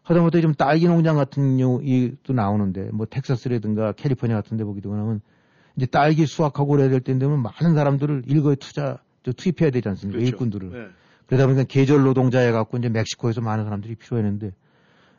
[0.02, 5.22] 하다못해 좀 딸기 농장 같은 경우도 나오는데, 뭐 텍사스라든가 캘리포니아 같은 데 되고 나면
[5.76, 10.18] 이제 딸기 수확하고 그래야 될 때인데 면 많은 사람들을 일거에 투자, 저 투입해야 되지 않습니까?
[10.20, 10.30] 그렇죠.
[10.32, 10.70] 일꾼들을.
[10.72, 10.88] 네.
[11.28, 14.54] 그러다 보니까 계절 노동자 해갖고 이제 멕시코에서 많은 사람들이 필요했는데,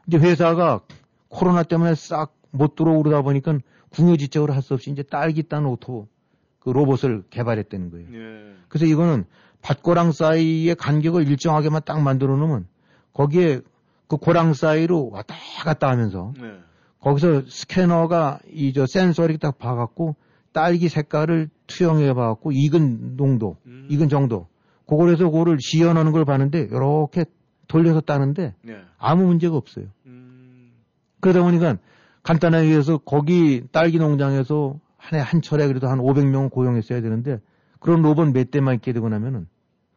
[0.07, 0.81] 이제 회사가
[1.29, 3.59] 코로나 때문에 싹 못 들어오고 그러다 보니까
[3.91, 6.09] 궁여지책으로 할 수 없이 이제 딸기 딴 auto
[6.61, 8.07] 그 로봇을 개발했다는 거예요.
[8.15, 8.55] 예.
[8.69, 9.25] 그래서 이거는
[9.63, 12.67] 밭고랑 사이의 간격을 일정하게만 딱 만들어 놓으면
[13.13, 13.61] 거기에
[14.09, 16.55] 그 고랑 사이로 왔다 갔다 하면서 네.
[17.01, 20.17] 거기서 스캐너가 이 저 센서를 딱 봐갖고
[20.57, 23.87] 딸기 색깔을 투영해 봐갖고 익은 농도, 음.
[23.91, 24.47] 익은 정도.
[24.87, 27.27] 그걸 해서 그거를 시연하는 걸 봤는데 이렇게
[27.69, 28.79] 돌려서 따는데 네.
[28.97, 29.85] 아무 문제가 없어요.
[30.07, 30.73] 음.
[31.21, 31.77] 그러다 보니까
[32.23, 37.39] 간단하게 해서 거기 딸기 농장에서 한 해 한 철에 그래도 한 500명 고용했어야 되는데
[37.79, 39.47] 그런 로봇 몇 대만 있게 되고 나면은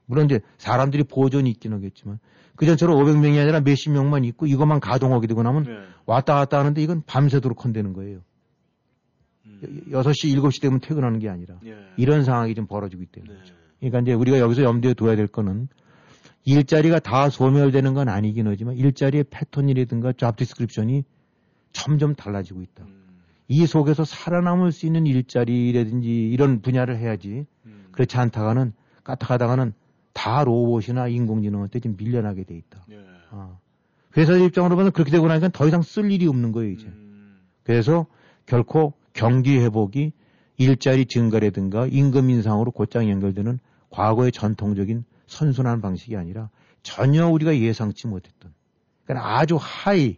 [0.08, 2.20] 물론 이제 사람들이 보존이 있긴 하겠지만
[2.58, 5.72] 그전처럼 500명이 아니라 몇십 명만 있고 이것만 가동하게 되고 나면 네.
[6.06, 8.20] 왔다 갔다 하는데 이건 밤새도록 한다는 거예요.
[9.64, 9.82] 음.
[9.90, 11.76] 6시, 7시 되면 퇴근하는 게 아니라 예.
[11.98, 13.40] 이런 상황이 좀 벌어지고 있다는 네.
[13.40, 13.54] 거죠.
[13.80, 15.68] 그러니까 이제 우리가 여기서 염두에 둬야 될 거는
[16.46, 21.04] 일자리가 다 소멸되는 건 아니긴 하지만 일자리의 패턴이라든가 job description이
[21.72, 22.86] 점점 달라지고 있다.
[22.86, 23.00] 음.
[23.48, 27.88] 이 속에서 살아남을 수 있는 일자리라든지 이런 분야를 해야지 음.
[27.92, 29.74] 그렇지 않다가는 까딱하다가는
[30.14, 32.84] 다 로봇이나 인공지능한테 지금 밀려나게 돼 있다.
[32.92, 33.00] 예.
[33.32, 33.58] 아.
[34.18, 36.88] 회사 입장으로 보면 그렇게 되고 나니까 더 이상 쓸 일이 없는 거예요 이제.
[36.88, 37.40] 음.
[37.64, 38.08] 그래서
[38.46, 40.14] 결코 경기 회복이
[40.58, 46.50] 일자리 증가라든가 임금 인상으로 곧장 연결되는 과거의 전통적인 선순환 방식이 아니라
[46.84, 48.54] 전혀 우리가 예상치 못했던
[49.04, 50.18] 그러니까 아주 high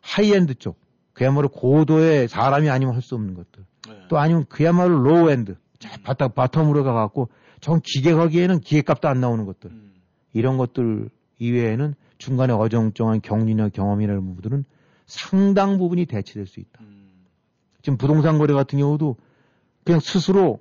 [0.00, 0.78] high-end 쪽
[1.12, 3.94] 그야말로 고도의 사람이 아니면 할 수 없는 것들 네.
[4.08, 5.56] 또 아니면 그야말로 low-end
[6.02, 7.28] 바닥 바텀으로 가갖고
[7.60, 9.92] 전 기계 가기에는 기계값도 안 나오는 것들 음.
[10.32, 14.64] 이런 것들 이외에는 중간에 어정쩡한 경리나 경험이라는 부분들은
[15.06, 16.80] 상당 부분이 대체될 수 있다.
[16.82, 16.99] 음.
[17.82, 19.16] 지금 부동산 거래 같은 경우도
[19.84, 20.60] 그냥 스스로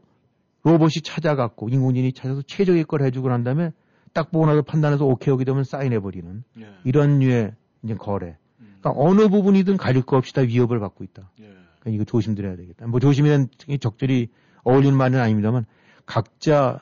[0.63, 3.71] 로봇이 찾아갖고 인공지능이 찾아서 최적의 걸 해주고 난 다음에
[4.13, 6.67] 딱 보고 나서 판단해서 오케이 하게 되면 사인해버리는 예.
[6.83, 7.53] 이런 류의
[7.83, 8.37] 이제 거래.
[8.59, 8.77] 음.
[8.79, 11.31] 그러니까 어느 부분이든 가릴 거 없이 다 위협을 받고 있다.
[11.39, 11.43] 예.
[11.79, 12.87] 그러니까 이거 조심드려야 되겠다.
[12.87, 14.29] 뭐 조심이란 적절히
[14.63, 15.65] 어울리는 말은 아닙니다만
[16.05, 16.81] 각자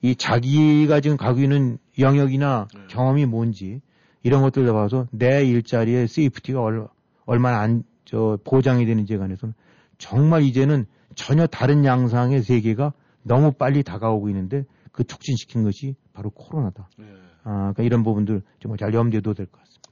[0.00, 2.80] 이 자기가 지금 가고 있는 영역이나 네.
[2.88, 3.80] 경험이 뭔지
[4.22, 6.88] 이런 것들을 봐서 내 일자리의 세이프티가 얼,
[7.24, 9.54] 얼마나 안, 저, 보장이 되는지에 관해서는
[9.98, 16.88] 정말 이제는 전혀 다른 양상의 세계가 너무 빨리 다가오고 있는데 그 촉진시킨 것이 바로 코로나다.
[17.00, 17.04] 예.
[17.44, 19.82] 아, 그러니까 이런 부분들 정말 잘 염두에 둬야 될것 같습니다.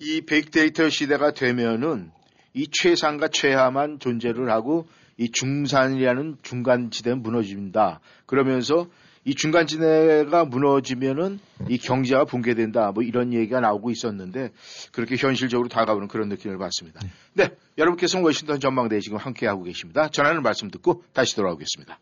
[0.00, 2.10] 이 빅데이터 시대가 되면은
[2.54, 8.00] 이 최상과 최하만 존재를 하고 이 중산이라는 중간 지대는 무너집니다.
[8.26, 8.88] 그러면서
[9.24, 12.92] 이 중간 지대가 무너지면은 이 경제가 붕괴된다.
[12.92, 14.50] 뭐 이런 얘기가 나오고 있었는데
[14.92, 17.00] 그렇게 현실적으로 다가오는 그런 느낌을 받습니다.
[17.34, 17.50] 네.
[17.76, 20.08] 여러분께서는 워싱턴 전망대에 지금 함께 하고 계십니다.
[20.08, 21.98] 전하는 말씀 듣고 다시 돌아오겠습니다.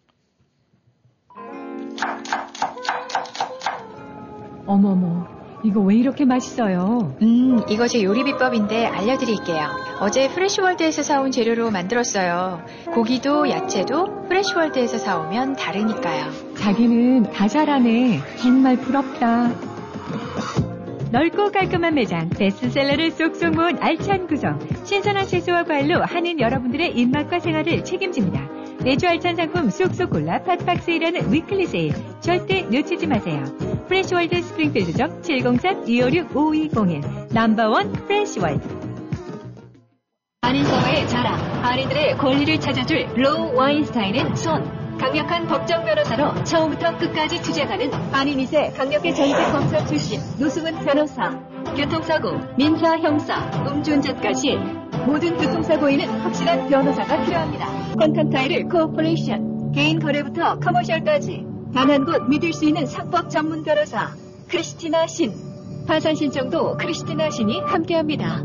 [4.67, 7.15] 어머머, 이거 왜 이렇게 맛있어요?
[7.21, 9.69] 음, 이거 제 요리 비법인데 알려드릴게요.
[10.01, 12.63] 어제 프레시월드에서 사온 재료로 만들었어요.
[12.93, 16.31] 고기도 야채도 프레시월드에서 사오면 다르니까요.
[16.57, 18.21] 자기는 다 잘하네.
[18.41, 19.51] 정말 부럽다.
[21.11, 27.83] 넓고 깔끔한 매장, 베스트셀러를 쏙쏙 모은 알찬 구성, 신선한 채소와 과일로 하는 여러분들의 입맛과 생활을
[27.83, 28.47] 책임집니다.
[28.85, 33.43] 매주 알찬 상품 쏙쏙 골라 팟박스이라는 weekly 세일 절대 놓치지 마세요.
[33.89, 38.69] 프레시월드 스프링필드점 703-256-5201 number one 프레시월드
[40.43, 44.79] 한인 사회의 자랑, 한인들의 권리를 찾아줄 로우 와인스타인 앤 손.
[44.99, 51.31] 강력한 법정 변호사로 처음부터 끝까지 투쟁하는 한인 2세 강력의 전직 검사 출신 노승은 변호사.
[51.77, 54.57] 교통사고, 민사, 형사, 음주운전까지
[55.07, 57.67] 모든 교통사고에는 확실한 변호사가 필요합니다.
[57.99, 64.11] 컨탄타이를 코퍼레이션, 개인 거래부터 커머셜까지 단 한 곳 믿을 수 있는 상법 전문 변호사
[64.49, 65.33] 크리스티나 신.
[65.87, 68.43] 파산 신청도 크리스티나 신이 함께합니다.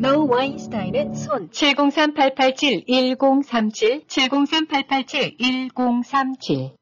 [0.00, 6.76] 노 와인스타인은 손 703-887-1037 703-887-1037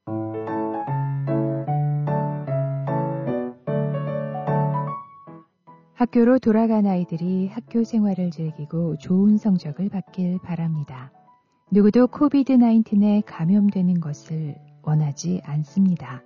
[5.94, 11.10] 학교로 돌아간 아이들이 학교 생활을 즐기고 좋은 성적을 받길 바랍니다.
[11.70, 16.22] 누구도 코비드-19에 감염되는 것을 원하지 않습니다.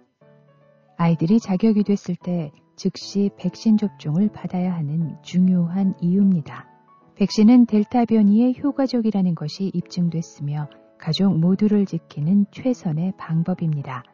[0.96, 6.68] 아이들이 자격이 됐을 때 즉시 백신 접종을 받아야 하는 중요한 이유입니다.
[7.16, 10.68] 백신은 델타 변이에 효과적이라는 것이 입증됐으며
[10.98, 14.04] 가족 모두를 지키는 최선의 방법입니다.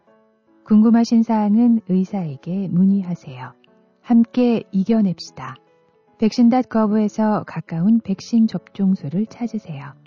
[0.64, 3.52] 궁금하신 사항은 의사에게 문의하세요.
[4.00, 5.56] 함께 이겨냅시다.
[6.18, 10.05] 백신닷거브에서 가까운 백신 접종소를 찾으세요.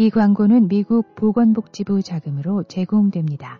[0.00, 3.58] 이 광고는 미국 보건복지부 자금으로 제공됩니다.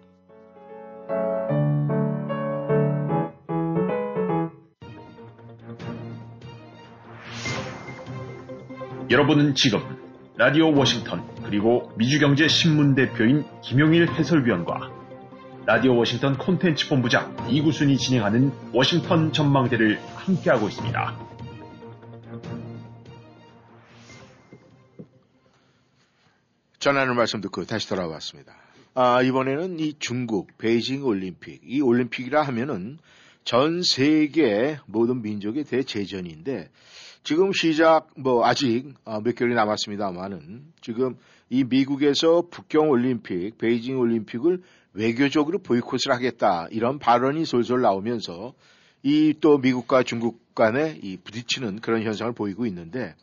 [9.11, 9.81] 여러분은 지금
[10.37, 14.93] 라디오 워싱턴 그리고 미주경제신문 대표인 김용일 해설위원과
[15.67, 21.38] 라디오 워싱턴 콘텐츠 본부장 이구순이 진행하는 워싱턴 전망대를 함께하고 있습니다.
[26.79, 28.55] 전하는 말씀 듣고 다시 돌아왔습니다.
[28.95, 32.99] 아, 이번에는 이 중국 베이징 올림픽, 이 올림픽이라 하면은
[33.45, 36.71] 전 세계 모든 민족의 대제전인데
[37.25, 41.17] 지금 시작 뭐 아직 어, 몇 개월이 남았습니다만은 지금
[41.51, 44.63] 이 미국에서 북경 올림픽, 베이징 올림픽을
[44.93, 48.55] 외교적으로 보이콧을 하겠다 이런 발언이 솔솔 나오면서
[49.03, 53.15] 이 또 미국과 중국 간에 이 부딪히는 그런 현상을 보이고 있는데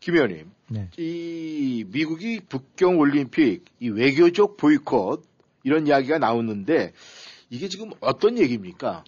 [0.00, 0.88] 김 의원님, 네.
[0.96, 5.22] 이 미국이 북경 올림픽 이 외교적 보이콧
[5.62, 6.92] 이런 이야기가 나오는데
[7.50, 9.04] 이게 지금 어떤 얘기입니까?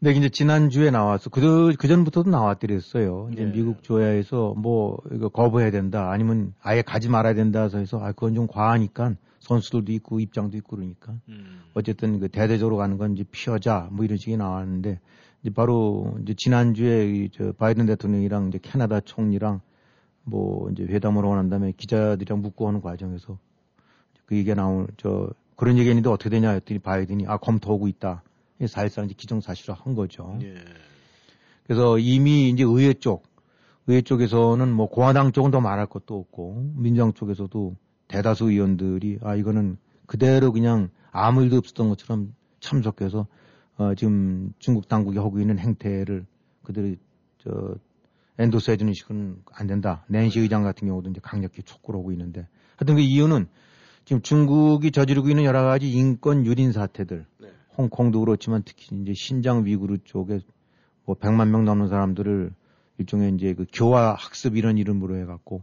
[0.00, 3.30] 네, 이제 지난주에 나와서 그, 그 전부터도 나왔더랬어요.
[3.32, 3.52] 이제 네.
[3.52, 8.46] 미국 조야에서 뭐 이거 거부해야 된다 아니면 아예 가지 말아야 된다 해서 아, 그건 좀
[8.46, 11.14] 과하니까 선수들도 있고 입장도 있고 그러니까
[11.74, 15.00] 어쨌든 그 대대적으로 가는 건 이제 피하자 뭐 이런 식이 나왔는데
[15.42, 19.60] 이제 바로 이제 지난주에 이저 바이든 대통령이랑 이제 캐나다 총리랑
[20.24, 23.38] 뭐 이제 회담을 하고 난 다음에 기자들이랑 묻고 하는 과정에서
[24.26, 28.22] 그 얘기가 나온 저 그런 얘기 했는데 어떻게 되냐 했더니 바이든이 아 검토하고 있다.
[28.66, 30.38] 사실상 이제 기정사실화 한 거죠.
[30.42, 30.54] 예.
[31.64, 33.26] 그래서 이미 이제 의회 쪽,
[33.86, 37.76] 의회 쪽에서는 뭐 공화당 쪽은 더 말할 것도 없고 민주당 쪽에서도
[38.08, 43.26] 대다수 의원들이 아 이거는 그대로 그냥 아무 일도 없었던 것처럼 참석해서
[43.76, 46.26] 어 지금 중국 당국이 하고 있는 행태를
[46.62, 46.94] 그대로
[47.38, 47.74] 저
[48.38, 50.04] 엔도스 해주는 식은 안 된다.
[50.08, 53.46] 낸시 의장 같은 경우도 이제 강력히 촉구를 하고 있는데 하여튼 그 이유는
[54.04, 57.48] 지금 중국이 저지르고 있는 여러 가지 인권 유린 사태들 네.
[57.78, 60.40] 홍콩도 그렇지만 특히 이제 신장 위구르 쪽에
[61.04, 62.52] 뭐 100만 명 넘는 사람들을
[62.98, 65.62] 일종의 이제 그 교화 학습 이런 이름으로 해갖고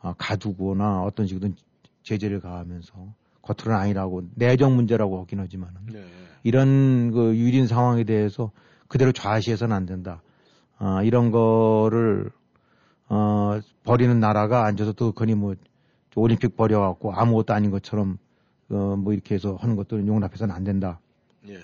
[0.00, 1.56] 아, 가두거나 어떤 식으로든
[2.02, 6.04] 제재를 가하면서 겉으로는 아니라고 내정 문제라고 하긴 하지만은 네.
[6.44, 8.52] 이런 그 유린 상황에 대해서
[8.86, 10.22] 그대로 좌시해서는 안 된다.
[10.78, 12.30] 아, 이런 거를
[13.08, 15.54] 어, 버리는 나라가 앉아서 또 거니 뭐
[16.14, 18.18] 올림픽 버려갖고 아무것도 아닌 것처럼
[18.70, 21.00] 어, 뭐 이렇게 해서 하는 것들은 용납해서는 안 된다.
[21.48, 21.58] 예.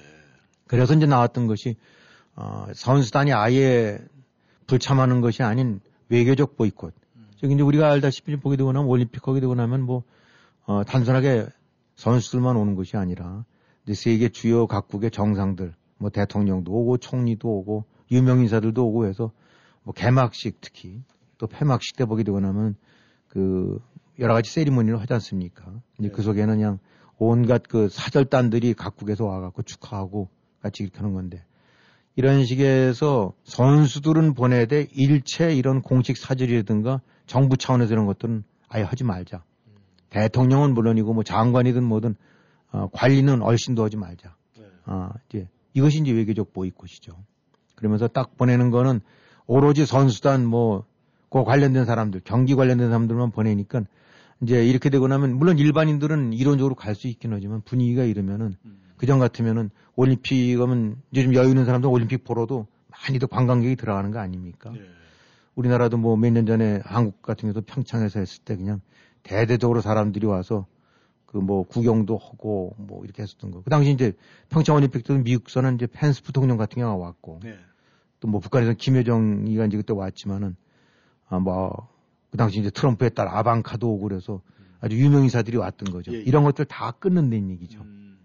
[0.66, 1.76] 그래서 이제 나왔던 것이
[2.36, 3.98] 어, 선수단이 아예
[4.66, 6.94] 불참하는 것이 아닌 외교적 보이콧.
[7.36, 10.02] 저기 이제 우리가 알다시피 보게 되고 나면 올림픽 하게 되고 나면 뭐
[10.66, 11.46] 어, 단순하게
[11.96, 13.44] 선수들만 오는 것이 아니라
[13.84, 19.32] 이제 세계 주요 각국의 정상들, 뭐 대통령도 오고 총리도 오고 유명 인사들도 오고 해서
[19.82, 21.02] 뭐 개막식 특히
[21.38, 22.76] 또 폐막식 때 보게 되고 나면
[23.28, 23.78] 그
[24.18, 25.72] 여러 가지 세리머니를 하지 않습니까?
[25.98, 26.78] 이제 그 속에는 그냥
[27.18, 30.28] 온갖 그 사절단들이 각국에서 와갖고 축하하고
[30.60, 31.44] 같이 이렇게 하는 건데
[32.16, 39.04] 이런 식에서 선수들은 보내야 돼 일체 이런 공식 사절이라든가 정부 차원에서 이런 것들은 아예 하지
[39.04, 39.44] 말자.
[40.10, 42.14] 대통령은 물론이고 뭐 장관이든 뭐든
[42.70, 44.36] 어, 관리는 얼씬도 하지 말자.
[44.56, 44.64] 네.
[44.84, 47.16] 아, 이제 이것이 이제 외교적 보이콧이죠.
[47.74, 49.00] 그러면서 딱 보내는 거는
[49.46, 50.84] 오로지 선수단 뭐,
[51.30, 53.82] 그 관련된 사람들, 경기 관련된 사람들만 보내니까
[54.42, 58.56] 이제 이렇게 되고 나면 물론 일반인들은 이론적으로 갈 수 있긴 하지만 분위기가 이러면은
[58.96, 64.18] 그전 같으면은 올림픽 하면 이제 좀 여유 있는 사람들 올림픽 보러도 많이도 관광객이 들어가는 거
[64.20, 64.72] 아닙니까?
[64.76, 64.80] 예.
[65.56, 68.80] 우리나라도 뭐 몇 년 전에 한국 같은 경우도 평창에서 했을 때 그냥
[69.24, 70.66] 대대적으로 사람들이 와서
[71.34, 73.60] 그 뭐 구경도 하고 뭐 이렇게 했었던 거.
[73.62, 74.12] 그 당시 이제
[74.50, 77.56] 평창 올림픽 때 미국서는 이제 펜스 부통령 같은 경우가 왔고 네.
[78.20, 80.56] 또뭐 북한에서 김여정이가 이제 그때 왔지만은
[81.28, 81.94] 아 뭐
[82.34, 84.40] 그 당시 이제 트럼프의 딸 아방카도 오고 그래서
[84.80, 86.12] 아주 유명 인사들이 왔던 거죠.
[86.12, 86.20] 예, 예.
[86.22, 87.80] 이런 것들 다 끊는다는 얘기죠.
[87.82, 88.18] 음.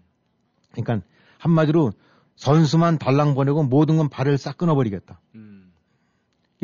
[0.72, 1.06] 그러니까
[1.38, 1.92] 한마디로
[2.34, 5.20] 선수만 달랑 보내고 모든 건 발을 싹 끊어버리겠다.
[5.36, 5.72] 음.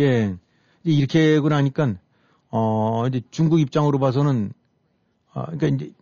[0.01, 0.37] 예.
[0.83, 1.95] 이렇게 하고 나니까,
[2.51, 4.53] 어, 이제 중국 입장으로 봐서는,
[5.33, 5.93] 어, 그러니까 이제,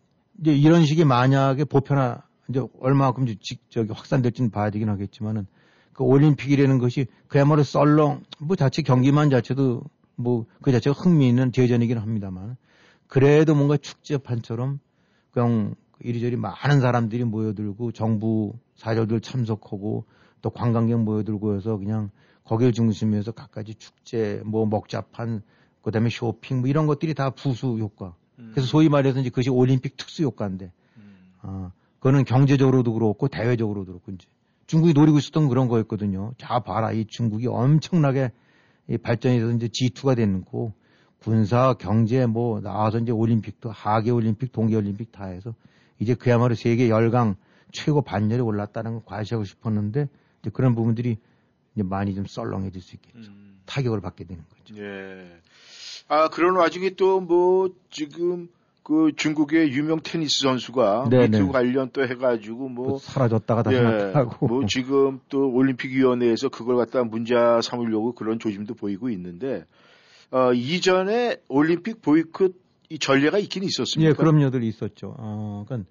[0.40, 2.60] 이제 이런 식의 만약에 보편화, 이제
[3.40, 5.46] 직- 저기 확산될지는 봐야 되긴 하겠지만은,
[5.92, 9.82] 그 올림픽이라는 것이 그야말로 썰렁, 뭐 자체 경기만 자체도
[10.16, 12.56] 뭐 그 자체가 흥미있는 대전이긴 합니다만,
[13.06, 14.80] 그래도 뭔가 축제판처럼
[15.30, 20.04] 그냥 이리저리 많은 사람들이 모여들고 정부 사절들 참석하고
[20.42, 22.10] 또 관광객 모여들고 해서 그냥
[22.44, 25.42] 거기를 중심에서 갖가지 축제, 뭐 먹자판,
[25.82, 28.14] 그다음에 쇼핑 뭐 이런 것들이 다 부수 효과.
[28.36, 30.72] 그래서 소위 말해서 이제 그것이 올림픽 특수 효과인데,
[31.42, 34.26] 아, 그거는 경제적으로도 그렇고 대외적으로도 그렇고 이제
[34.66, 36.32] 중국이 노리고 있었던 그런 거였거든요.
[36.38, 38.32] 자 봐라, 이 중국이 엄청나게
[38.88, 40.72] 이 발전해서 이제 G2가 됐고
[41.18, 45.54] 군사, 경제 뭐 나와서 이제 올림픽도 하계 올림픽, 동계 올림픽 다 해서
[45.98, 47.36] 이제 그야말로 세계 열강
[47.72, 50.08] 최고 반열에 올랐다는 걸 과시하고 싶었는데
[50.40, 51.16] 이제 그런 부분들이
[51.74, 53.30] 이제 많이 좀 썰렁해질 수 있겠죠.
[53.30, 53.60] 음.
[53.66, 54.82] 타격을 받게 되는 거죠.
[54.82, 55.40] 예.
[56.08, 58.48] 아, 그런 와중에 또 뭐 지금
[58.82, 61.28] 그 중국의 유명 테니스 선수가 네네.
[61.38, 67.02] 미투 관련 또 해가지고 또뭐 사라졌다가 다시 예, 나타나고 뭐 지금 또 올림픽위원회에서 그걸 갖다
[67.02, 69.64] 문자 삼으려고 그런 조짐도 보이고 있는데
[70.30, 72.54] 어, 이전에 올림픽 보이콧
[72.90, 74.10] 이 전례가 있긴 있었습니까?
[74.10, 75.14] 예, 그럼요들 있었죠.
[75.18, 75.88] 어, 그러니까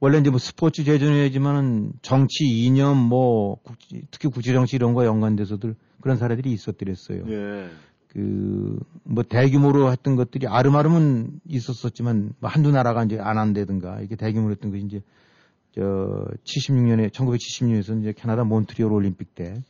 [0.00, 5.74] 원래 이제 뭐 스포츠 제전이지만은 정치 이념 뭐 국지, 특히 국제 정치 이런 거 연관돼서들
[6.02, 7.24] 그런 사례들이 있었더랬어요.
[7.28, 7.70] 예.
[8.14, 14.52] 그 뭐 대규모로 했던 것들이 아름아름은 있었었지만 뭐 한두 나라가 이제 안 한다든가 이렇게 대규모로
[14.52, 15.02] 했던 것이 이제
[15.72, 19.62] 저 76년에 1976년에서 이제 캐나다 몬트리올 올림픽 때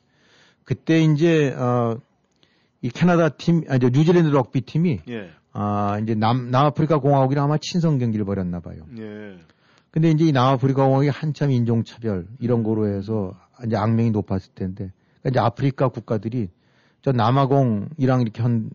[0.64, 1.98] 그때 이제 어
[2.84, 5.30] 이 캐나다 팀 아니 뉴질랜드 럭비 팀이 예.
[5.54, 8.84] 아 이제 남 남아프리카 공화국이랑 아마 친선 경기를 벌였나 봐요.
[8.98, 9.38] 예.
[9.90, 13.32] 근데 이제 이 남아프리카 공화국이 한참 인종차별 이런 거로 해서
[13.64, 16.50] 이제 악명이 높았을 텐데 그러니까 이제 아프리카 국가들이
[17.04, 18.70] 저 남아공이랑 이렇게 한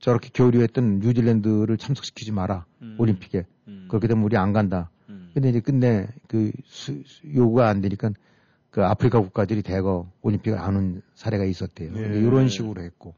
[0.00, 2.96] 저렇게 교류했던 뉴질랜드를 참석시키지 마라 음.
[2.98, 3.86] 올림픽에 음.
[3.88, 4.90] 그렇게 되면 우리 안 간다.
[5.08, 5.30] 음.
[5.32, 8.10] 근데 이제 끝내 그 수- 수- 요구가 안 되니까
[8.70, 11.92] 그 아프리카 국가들이 대거 올림픽을 안 온 사례가 있었대요.
[11.96, 12.18] 예.
[12.18, 13.14] 이런 식으로 했고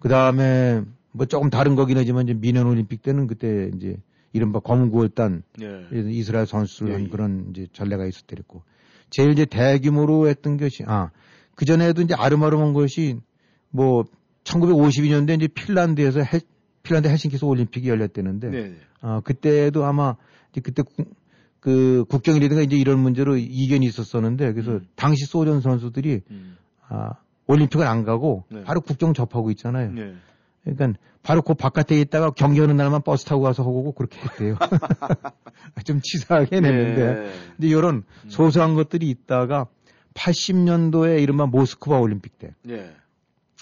[0.00, 0.82] 그 다음에
[1.12, 3.96] 뭐 조금 다른 거긴 하지만 이제 미넨 올림픽 때는 그때 이제
[4.34, 5.86] 이른바 검은 구월단 예.
[6.10, 7.08] 이스라엘 선수를 예, 한 예.
[7.08, 8.64] 그런 이제 전례가 있었더랬고
[9.08, 13.18] 제일 이제 대규모로 했던 것이 아그 전에도 이제 아름아름한 것이
[13.72, 14.04] 뭐
[14.44, 16.40] 1952년도에 이제 핀란드에서 헬,
[16.82, 18.74] 핀란드 헬싱키에서 올림픽이 열렸대는데 네.
[19.00, 20.16] 아 그때도 아마
[20.52, 21.04] 이제 그때 구-
[21.58, 24.86] 그 국경이라든가 이제 이런 문제로 이견이 있었었는데 그래서 음.
[24.94, 26.56] 당시 소련 선수들이 음.
[26.88, 27.14] 아
[27.46, 28.62] 올림픽을 안 가고 네.
[28.64, 29.92] 바로 국경 접하고 있잖아요.
[29.92, 30.14] 네.
[30.64, 34.56] 그러니까 바로 그 바깥에 있다가 경기하는 날만 버스 타고 가서 하고 그렇게 했대요.
[35.84, 37.00] 좀 치사하게 해냈는데.
[37.00, 37.32] 예.
[37.56, 38.28] 근데 이런 음.
[38.28, 39.66] 소소한 것들이 있다가
[40.14, 42.54] 80년도에 이른바 모스크바 올림픽 때.
[42.68, 42.92] 예.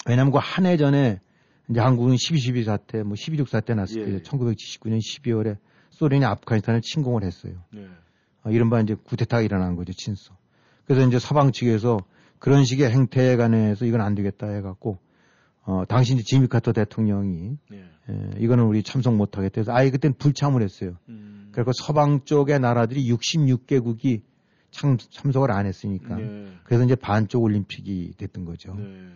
[0.07, 1.21] 왜냐하면 그 한 해 전에
[1.69, 4.19] 이제 한국은 12.12 사태, 뭐 12.6 사태 났을 예.
[4.19, 5.57] 때 1979년 12월에
[5.91, 7.55] 소련이 아프가니스탄을 침공을 했어요.
[7.77, 7.87] 예.
[8.43, 10.37] 어, 이른바 이제 구테타가 일어난 거죠, 친서.
[10.87, 11.99] 그래서 이제 서방 측에서
[12.39, 14.99] 그런 식의 행태에 관해서 이건 안 되겠다 해갖고,
[15.63, 17.77] 어, 당시 이제 지미 카터 대통령이, 예.
[17.77, 20.97] 에, 이거는 우리 참석 못하겠다 해서 아예 그땐 불참을 했어요.
[21.09, 21.51] 음.
[21.53, 24.23] 그리고 서방 쪽의 나라들이 66개국이
[24.71, 26.17] 참, 참석을 안 했으니까.
[26.17, 26.47] 네.
[26.65, 28.75] 그래서 이제 반쪽 올림픽이 됐던 거죠.
[28.75, 29.09] 네.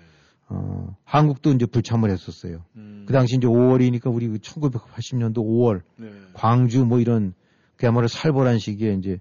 [0.55, 2.65] 어, 한국도 이제 불참을 했었어요.
[2.77, 3.05] 음.
[3.07, 6.11] 그 당시 이제 5월이니까 우리 그 1980년도 5월 네.
[6.33, 7.35] 광주 뭐 이런
[7.77, 9.19] 그야말로 살벌한 시기에 이제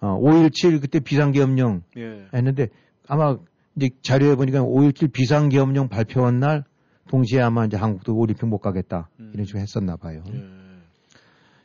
[0.00, 2.26] 어, 5.17 그때 비상계엄령 예.
[2.34, 2.68] 했는데
[3.06, 3.38] 아마
[3.76, 6.64] 이제 자료에 보니까 5.17 비상계엄령 발표한 날
[7.08, 9.30] 동시에 아마 이제 한국도 올림픽 못 가겠다 음.
[9.32, 10.22] 이런 식으로 했었나 봐요.
[10.32, 10.44] 예.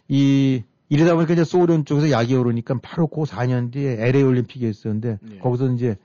[0.08, 5.20] 이 이러다 보니까 이제 소련 쪽에서 약이 오르니까 바로 그 4년 뒤에 LA 올림픽이 있었는데
[5.32, 5.38] 예.
[5.40, 5.98] 거기서 이제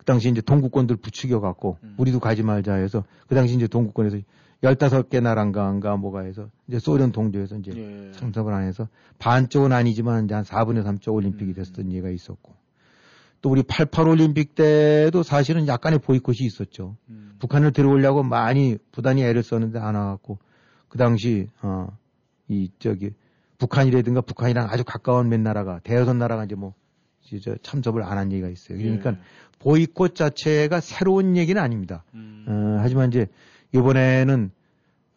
[0.00, 1.94] 그 당시 이제 동구권들 부추겨 갖고 음.
[1.98, 4.16] 우리도 가지 말자 해서 그 당시 이제 동구권에서
[4.62, 8.12] 15개 나라인가 뭐가 해서 이제 소련 동조에서 이제 예.
[8.12, 8.88] 참석을 안 해서
[9.18, 11.54] 반쪽은 아니지만 이제 한 4분의 3쪽 올림픽이 음.
[11.54, 12.54] 됐었던 예가 있었고
[13.42, 16.96] 또 우리 88 올림픽 때도 사실은 약간의 보이콧이 있었죠.
[17.10, 17.36] 음.
[17.38, 20.38] 북한을 들어오려고 많이 부단히 애를 썼는데 안 와갖고
[20.88, 23.10] 그 당시 어이 저기
[23.58, 26.72] 북한이라든가 북한이랑 아주 가까운 몇 나라가 대여섯 나라가 이제 뭐
[27.62, 28.78] 참석을 안 한 얘기가 있어요.
[28.78, 29.18] 그러니까 예.
[29.60, 32.04] 보이콧 자체가 새로운 얘기는 아닙니다.
[32.14, 32.44] 음.
[32.48, 33.26] 어, 하지만 이제
[33.72, 34.50] 이번에는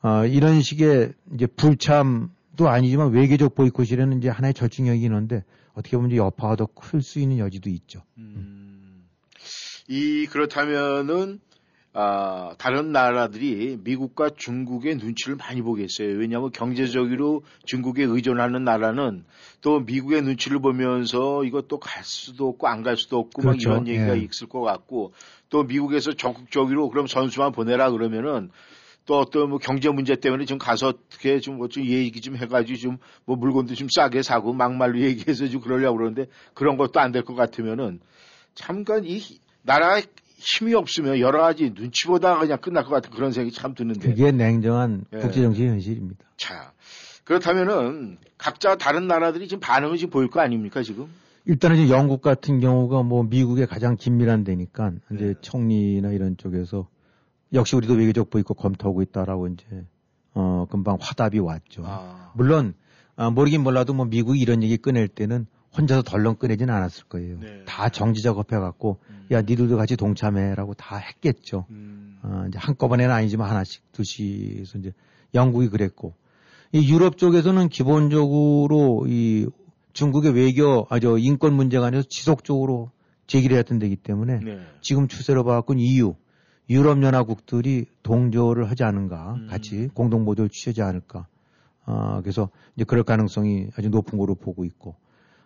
[0.03, 6.17] 어, 이런 식의 이제 불참도 아니지만 외교적 보이콧이라는 이제 하나의 절충형이긴 한데 어떻게 보면 이제
[6.17, 8.03] 여파가 더 클 수 있는 여지도 있죠.
[8.17, 9.05] 음.
[9.87, 11.39] 이 그렇다면은
[11.95, 16.17] 아, 다른 나라들이 미국과 중국의 눈치를 많이 보겠어요.
[16.17, 19.23] 왜냐하면 경제적으로 중국에 의존하는 나라는
[19.63, 23.69] 또 미국의 눈치를 보면서 이것도 갈 수도 없고 안 갈 수도 없고 그렇죠.
[23.69, 24.21] 막 이런 얘기가 예.
[24.21, 25.13] 있을 것 같고
[25.49, 28.51] 또 미국에서 적극적으로 그럼 선수만 보내라 그러면은
[29.05, 32.97] 또 어떤 뭐 경제 문제 때문에 좀 가서 어떻게 좀뭐 좀 얘기 좀 해가지고 좀
[33.25, 37.33] 뭐 물건도 좀 싸게 사고 막말로 얘기해서 좀 그러려고 그러는데 그런 것도 안 될 것
[37.35, 38.01] 같으면은
[38.55, 39.21] 참관 이
[39.61, 40.03] 나라에
[40.37, 44.09] 힘이 없으면 여러 가지 눈치 보다가 그냥 끝날 것 같은 그런 생각이 참 드는데.
[44.09, 45.19] 그게 냉정한 예.
[45.19, 46.25] 국제정치의 현실입니다.
[46.35, 46.73] 자
[47.23, 51.07] 그렇다면은 각자 다른 나라들이 지금 반응을 지금 보일 거 아닙니까 지금?
[51.45, 55.33] 일단은 이제 영국 같은 경우가 뭐 미국에 가장 긴밀한 데니까 이제 네.
[55.41, 56.87] 총리나 이런 쪽에서
[57.53, 59.65] 역시 우리도 외교적 보이콧 검토하고 있다라고 이제
[60.33, 61.83] 어 금방 화답이 왔죠.
[61.85, 62.73] 아, 물론
[63.15, 65.45] 아, 모르긴 몰라도 뭐 미국이 이런 얘기 꺼낼 때는
[65.77, 67.39] 혼자서 덜렁 꺼내진 않았을 거예요.
[67.39, 67.63] 네.
[67.65, 69.27] 다 정지 작업해갖고 음.
[69.31, 71.65] 야 니들도 같이 동참해라고 다 했겠죠.
[71.69, 74.93] 음, 어, 이제 한꺼번에는 아니지만 하나씩 둘씩해서 이제
[75.33, 76.13] 영국이 그랬고
[76.73, 79.47] 이 유럽 쪽에서는 기본적으로 이
[79.93, 82.89] 중국의 외교 아 저 인권 문제가 아니라 지속적으로
[83.27, 84.59] 제기를 했던 데기 때문에 네.
[84.81, 86.15] 지금 추세로 봐갖고 EU
[86.71, 89.47] 유럽 연합국들이 동조를 하지 않은가 음.
[89.49, 91.27] 같이 공동 모델을 취하지 않을까
[91.85, 94.95] 아 그래서 이제 그럴 가능성이 아주 높은 거로 보고 있고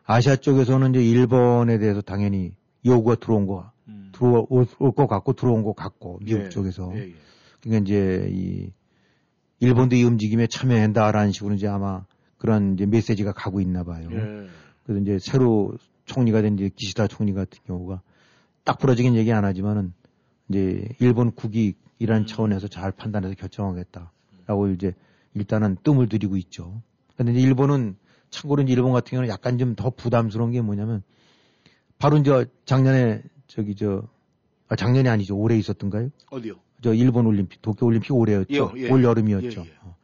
[0.06, 2.54] 아시아 쪽에서는 이제 일본에 대해서 당연히
[2.86, 4.14] 요구가 들어온 거 음.
[4.14, 4.66] 들어올
[4.96, 7.14] 것 같고 들어온 것 같고 미국 예, 쪽에서 예, 예.
[7.62, 8.72] 그러니까 이제 이
[9.60, 12.05] 일본도 이 움직임에 참여한다라는 식으로 이제 아마
[12.38, 14.08] 그런 이제 메시지가 가고 있나 봐요.
[14.12, 14.47] 예.
[14.84, 15.74] 그래서 이제 새로
[16.05, 18.01] 총리가 된 이제 기시다 총리 같은 경우가
[18.64, 19.93] 딱 부러지긴 얘기 안 하지만은
[20.49, 22.26] 이제 일본 국익이라는 음.
[22.26, 24.93] 차원에서 잘 판단해서 결정하겠다라고 이제
[25.34, 26.82] 일단은 뜸을 들이고 있죠.
[27.16, 27.97] 근데 이제 일본은
[28.30, 31.01] 참고로 이제 일본 같은 경우는 약간 좀 더 부담스러운 게 뭐냐면
[31.97, 34.03] 바로 이제 작년에 저기 저
[34.68, 36.10] 아, 작년이 아니죠 올해 있었던가요?
[36.30, 36.55] 어디요?
[36.82, 38.74] 저 일본 올림픽, 도쿄 올림픽 올해였죠.
[38.78, 38.92] 예, 예.
[38.92, 39.62] 올 여름이었죠.
[39.62, 39.74] 예, 예.
[39.82, 39.96] 어.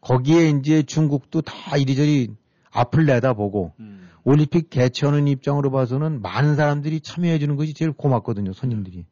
[0.00, 2.30] 거기에 이제 중국도 다 이리저리
[2.70, 4.08] 앞을 내다보고 음.
[4.24, 9.04] 올림픽 개최하는 입장으로 봐서는 많은 사람들이 참여해 주는 것이 제일 고맙거든요, 손님들이.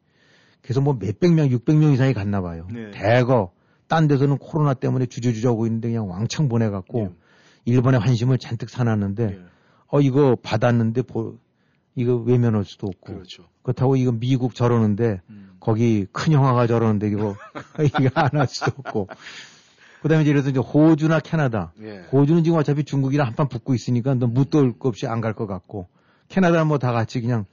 [0.61, 2.67] 그래서 뭐 몇백 명, 육백 명 이상이 갔나 봐요.
[2.71, 2.91] 네.
[2.91, 3.51] 대거
[3.87, 7.09] 딴 데서는 코로나 때문에 주저주저 하고 있는데 그냥 왕창 보내 갖고 예.
[7.65, 9.39] 일본의 환심을 잔뜩 사놨는데 예.
[9.87, 11.37] 어 이거 받았는데 보,
[11.95, 13.43] 이거 외면할 수도 없고 그렇죠.
[13.63, 15.40] 그렇다고 이거 미국 저러는데 음.
[15.61, 17.35] 거기 큰 형아가 저러는데 이거
[17.79, 19.07] 이거 안할 수도 없고.
[20.01, 21.71] 그다음에 이제 그래서 이제 호주나 캐나다.
[21.81, 21.99] 예.
[22.11, 25.87] 호주는 지금 어차피 중국이랑 한판 붙고 있으니까 너 묻도 것 없이 안 갈 것 같고.
[26.27, 27.45] 캐나다는 뭐 다 같이 그냥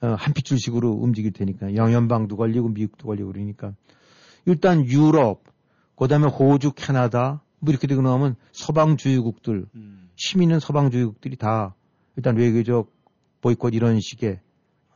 [0.00, 1.76] 어, 한 핏줄식으로 움직일 테니까.
[1.76, 3.74] 영연방도 걸리고 미국도 걸리고 그러니까.
[4.46, 5.44] 일단 유럽
[5.96, 10.08] 그다음에 호주 캐나다 뭐 이렇게 되고 나오면 서방주의국들 음.
[10.16, 11.74] 힘 있는 서방주의국들이 다
[12.16, 12.90] 일단 외교적
[13.42, 14.40] 보이콧 이런 식의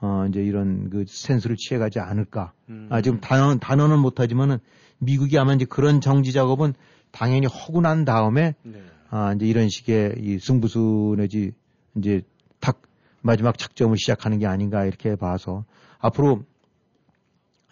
[0.05, 2.53] 어 이제 이런 그 센스를 취해가지 않을까.
[2.69, 2.89] 음.
[2.91, 4.59] 아 지금 단어 단어는 못하지만은
[4.99, 6.75] 미국이 아마 이제 그런 정지 작업은
[7.11, 8.83] 당연히 하고 난 다음에 네.
[9.09, 11.53] 아 이제 이런 식의 이 승부수 내지
[11.97, 12.21] 이제
[12.61, 12.83] 탁
[13.23, 15.65] 마지막 착점을 시작하는 게 아닌가 이렇게 봐서
[16.01, 16.45] 앞으로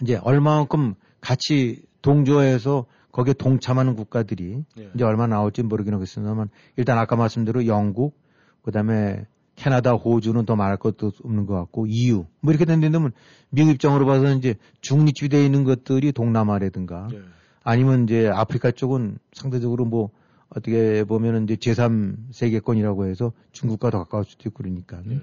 [0.00, 4.90] 이제 얼마만큼 같이 동조해서 거기에 동참하는 국가들이 네.
[4.94, 8.18] 이제 얼마 나올지 모르긴 하겠습니다만 일단 아까 말씀대로 영국
[8.62, 9.26] 그다음에
[9.62, 13.12] 캐나다, 호주는 더 말할 것도 없는 것 같고 EU 뭐 이렇게 된다면
[13.50, 17.20] 미국 입장으로 봐서는 이제 중립지대에 있는 것들이 동남아라든가 네.
[17.62, 20.10] 아니면 이제 아프리카 쪽은 상대적으로 뭐
[20.48, 25.20] 어떻게 보면은 이제 제3세계권이라고 해서 중국과 더 가까울 수도 있고 그러니까 네.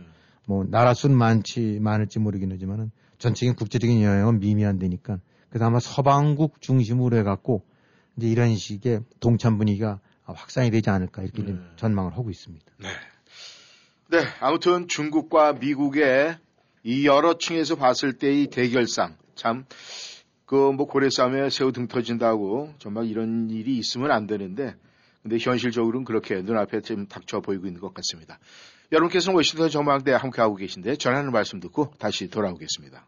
[0.48, 5.20] 뭐 나라 수는 많지 많을지 모르긴 하지만은 전체적인 국제적인 영향은 미미한데니까
[5.50, 7.64] 그래서 아마 서방국 중심으로 해갖고
[8.16, 11.62] 이제 이런 식의 동참 분위기가 확산이 되지 않을까 이렇게 좀 네.
[11.76, 12.66] 전망을 하고 있습니다.
[12.78, 12.88] 네,
[14.39, 16.38] 아무튼 중국과 미국의
[16.84, 19.66] 이 여러 층에서 봤을 때 이 대결상 참
[20.45, 24.74] 그 뭐 고래 싸움에 새우 등 터진다고 정말 이런 일이 있으면 안 되는데
[25.22, 28.39] 근데 현실적으로는 그렇게 눈앞에 지금 닥쳐 보이고 있는 것 같습니다.
[28.91, 33.05] 여러분께서는 워싱턴 전망대 함께하고 계신데 전하는 말씀 듣고 다시 돌아오겠습니다.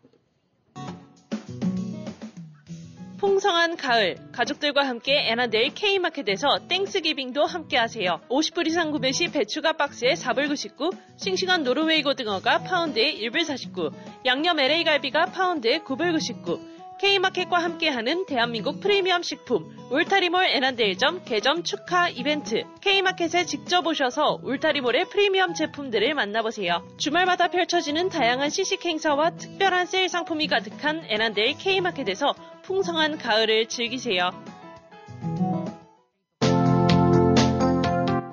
[3.22, 8.20] 풍성한 가을, 가족들과 함께 애난데일 K마켓에서 Thanksgiving도 함께 하세요.
[8.30, 13.92] 50불 이상 구매 시 배추가 박스에 4불 99, 싱싱한 노르웨이 고등어가 파운드에 1불 49,
[14.26, 22.10] 양념 LA 갈비가 파운드에 9불 99, K마켓과 함께하는 대한민국 프리미엄 식품 울타리몰 애난데일점 개점 축하
[22.10, 26.88] 이벤트 K마켓에 직접 오셔서 울타리몰의 프리미엄 제품들을 만나보세요.
[26.98, 34.30] 주말마다 펼쳐지는 다양한 시식 행사와 특별한 세일 상품이 가득한 애난데일 K마켓에서 풍성한 가을을 즐기세요.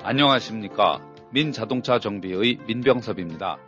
[0.03, 1.01] 안녕하십니까.
[1.31, 3.68] 민자동차 정비의 민병섭입니다.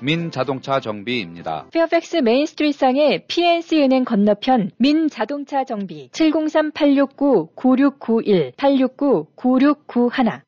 [0.00, 1.66] 민자동차 정비입니다.
[1.72, 10.42] 페어팩스 메인스트리트상의 PNC 은행 건너편 민자동차 정비 703-869-9691 869-9691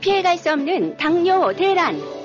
[0.00, 2.19] 피해갈 수 없는 당뇨 대란.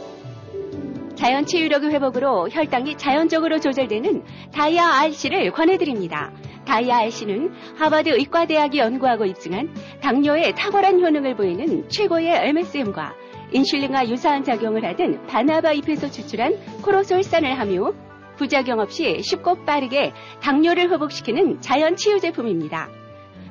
[1.16, 6.32] 자연 치유력의 회복으로 혈당이 자연적으로 조절되는 다이아 RC를 권해드립니다.
[6.66, 13.16] 다이아 RC는 하버드 의과대학이 연구하고 입증한 당뇨에 탁월한 효능을 보이는 최고의 MSM과
[13.52, 17.94] 인슐린과 유사한 작용을 하던 바나바 잎에서 추출한 코로솔산을 함유,
[18.38, 20.12] 부작용 없이 쉽고 빠르게
[20.42, 22.90] 당뇨를 회복시키는 자연 치유 제품입니다.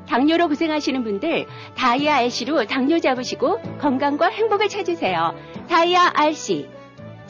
[0.06, 1.46] 당뇨로 고생하시는 분들
[1.76, 5.34] 다이아 RC로 당뇨 잡으시고 건강과 행복을 찾으세요.
[5.68, 6.68] 다이아 RC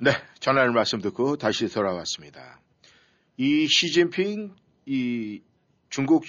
[0.00, 2.60] 네, 전하는 말씀 듣고 다시 돌아왔습니다.
[3.36, 4.54] 이 시진핑
[4.86, 5.40] 이
[5.90, 6.22] 중국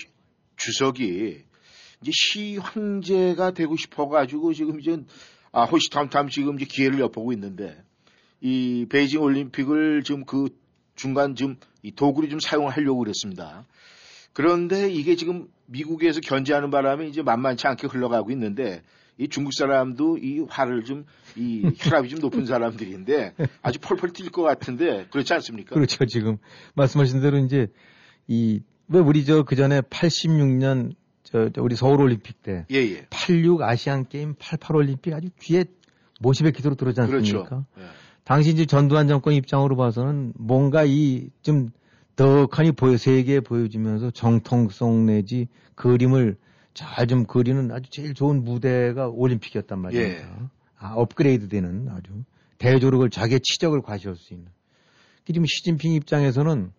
[0.56, 1.44] 주석이
[2.02, 4.98] 이제 시 황제가 되고 싶어가지고 지금 이제
[5.52, 7.80] 아 호시탐탐 지금 이제 기회를 엿보고 있는데
[8.42, 10.50] 이 베이징 올림픽을 지금 그
[10.96, 13.68] 중간 지금 이 도구를 좀 사용하려고 그랬습니다.
[14.34, 18.82] 그런데 이게 지금 미국에서 견제하는 바람에 이제 만만치 않게 흘러가고 있는데
[19.20, 21.06] 이 중국 사람도 이 화를 좀
[21.36, 25.76] 이 혈압이 좀 높은 사람들인데 아주 펄펄 뛸 것 같은데 그렇지 않습니까?
[25.76, 26.06] 그렇죠.
[26.06, 26.38] 지금
[26.76, 27.68] 말씀하신 대로 이제
[28.28, 28.62] 이
[28.92, 30.94] 왜 우리 저 그 전에 86년
[31.24, 33.06] 저, 저 우리 서울 올림픽 때 예, 예.
[33.12, 35.66] 86 아시안 게임 88 올림픽 아주 귀에
[36.20, 37.44] 모시의 기도로 들어오지 않습니까?
[37.48, 37.66] 그렇죠.
[37.78, 37.84] 예.
[38.24, 41.70] 당시 이제 전두환 정권 입장으로 봐서는 뭔가 이좀
[42.16, 46.38] 덕하니 보여 세계에 보여주면서 정통성 내지 그림을
[46.80, 50.22] 잘 좀 그리는 아주 제일 좋은 무대가 올림픽이었단 말입니다.
[50.22, 50.26] 예.
[50.78, 52.12] 아, 업그레이드 되는 아주
[52.58, 54.48] 대조력을 자기의 치적을 과시할 수 있는.
[55.26, 56.72] 지금 시진핑 입장에서는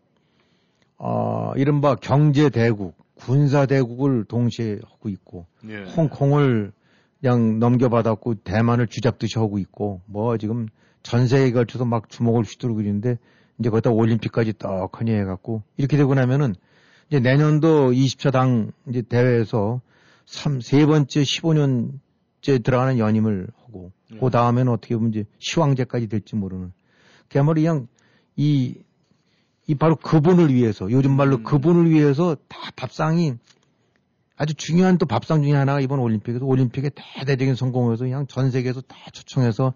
[0.96, 5.84] 어, 이른바 경제 대국, 군사 대국을 동시에 하고 있고 예.
[5.84, 6.72] 홍콩을
[7.20, 10.68] 그냥 넘겨받았고 대만을 쥐잡듯이 하고 있고 뭐 지금
[11.02, 13.18] 전 세계에 걸쳐서 막 주목을 휘두르고 있는데
[13.58, 16.54] 이제 거기다 올림픽까지 떡하니 해갖고 이렇게 되고 나면은
[17.10, 19.80] 이제 내년도 20차 당 이제 대회에서
[20.26, 24.18] 3, 세 번째 15년째 들어가는 연임을 하고 예.
[24.18, 26.72] 그 다음에는 어떻게 보면 이제 시황제까지 될지 모르는
[27.28, 27.88] 그야말로 그냥
[28.36, 28.76] 이,
[29.66, 31.42] 이 바로 그분을 위해서 요즘 말로 음.
[31.42, 33.34] 그분을 위해서 다 밥상이
[34.36, 38.96] 아주 중요한 또 밥상 중에 하나가 이번 올림픽에서 올림픽의 대대적인 성공에서 그냥 전 세계에서 다
[39.12, 39.74] 초청해서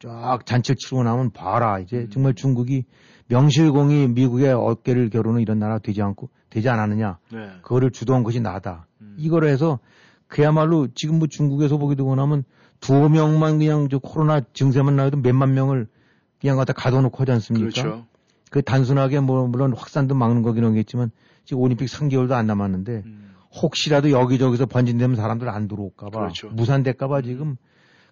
[0.00, 2.10] 쫙 잔치를 치르고 나면 봐라 이제 음.
[2.10, 2.84] 정말 중국이
[3.28, 7.50] 명실공히 미국의 어깨를 겨루는 이런 나라가 되지 않고 되지 않았느냐 네.
[7.62, 9.16] 그거를 주도한 것이 나다 음.
[9.18, 9.80] 이거로 해서
[10.28, 12.44] 그야말로 지금 뭐 중국에서 보게 되고 나면
[12.78, 15.88] 두 명만 그냥 저 코로나 증세만 나와도 몇만 명을
[16.40, 17.70] 그냥 갖다 가둬놓고 하지 않습니까?
[17.70, 18.06] 그렇죠.
[18.50, 21.10] 그 단순하게 뭐 물론 확산도 막는 거긴 하겠지만
[21.44, 23.34] 지금 올림픽 3개월도 안 남았는데 음.
[23.60, 26.50] 혹시라도 여기저기서 번진되면 사람들 안 들어올까봐 그렇죠.
[26.50, 27.56] 무산될까봐 지금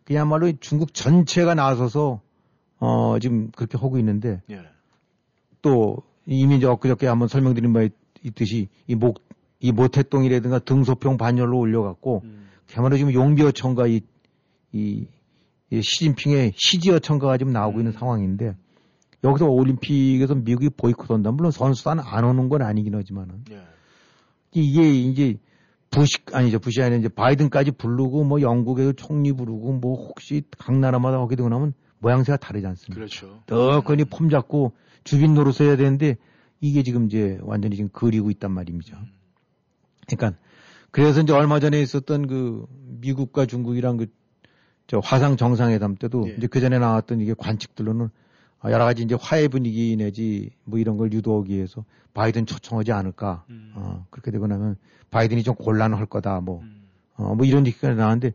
[0.04, 2.20] 그야말로 중국 전체가 나서서
[2.80, 4.62] 어 지금 그렇게 하고 있는데 예.
[5.60, 7.86] 또 이미 이제 엊그저께 한번 설명드린 바
[8.22, 12.48] 있듯이 이 목 이 모태똥이라든가 등소평 반열로 올려갖고 음.
[12.68, 14.00] 그야말로 지금 용비어천가 이,
[14.72, 15.06] 이,
[15.70, 17.96] 이 시진핑의 시지어천가가 지금 나오고 있는 음.
[17.96, 18.56] 상황인데
[19.22, 21.30] 여기서 올림픽에서 미국이 보이콧한다.
[21.30, 23.62] 물론 선수단 안 오는 건 아니긴 하지만은 예.
[24.52, 25.36] 이게 이제
[25.90, 31.20] 부시 아니죠 부시 아니라 이제 바이든까지 부르고 뭐 영국에도 총리 부르고 뭐 혹시 각 나라마다
[31.20, 32.94] 하게 되고 나면 모양새가 다르지 않습니까?
[32.96, 33.42] 그렇죠.
[33.46, 34.72] 떡하니 폼 잡고
[35.04, 36.16] 주빈 노릇을 해야 되는데
[36.62, 38.98] 이게 지금 이제 완전히 지금 그리고 있단 말입니다.
[40.06, 40.40] 그러니까
[40.90, 42.64] 그래서 이제 얼마 전에 있었던 그
[43.00, 44.06] 미국과 중국이랑 그
[44.92, 46.34] 저 화상 정상회담 때도 예.
[46.34, 48.10] 이제 그 전에 나왔던 이게 관측들로는
[48.60, 53.44] 아, 여러 가지 이제 화해 분위기 내지 뭐 이런 걸 유도하기 위해서 바이든 초청하지 않을까.
[53.48, 53.72] 음.
[53.74, 54.76] 어, 그렇게 되고 나면
[55.10, 56.40] 바이든이 좀 곤란할 거다.
[56.40, 56.62] 뭐,
[57.14, 58.34] 어, 뭐 이런 얘기가 나왔는데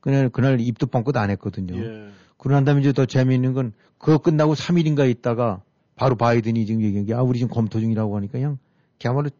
[0.00, 1.74] 그날, 그날 입도 뻥끗 안 했거든요.
[1.74, 2.10] 예.
[2.36, 5.62] 그러고 난 다음에 이제 더 재미있는 건 그거 끝나고 3일인가 있다가
[5.96, 8.58] 바로 바이든이 지금 얘기한 게 아, 우리 지금 검토 중이라고 하니까 그냥
[9.00, 9.30] 그야말로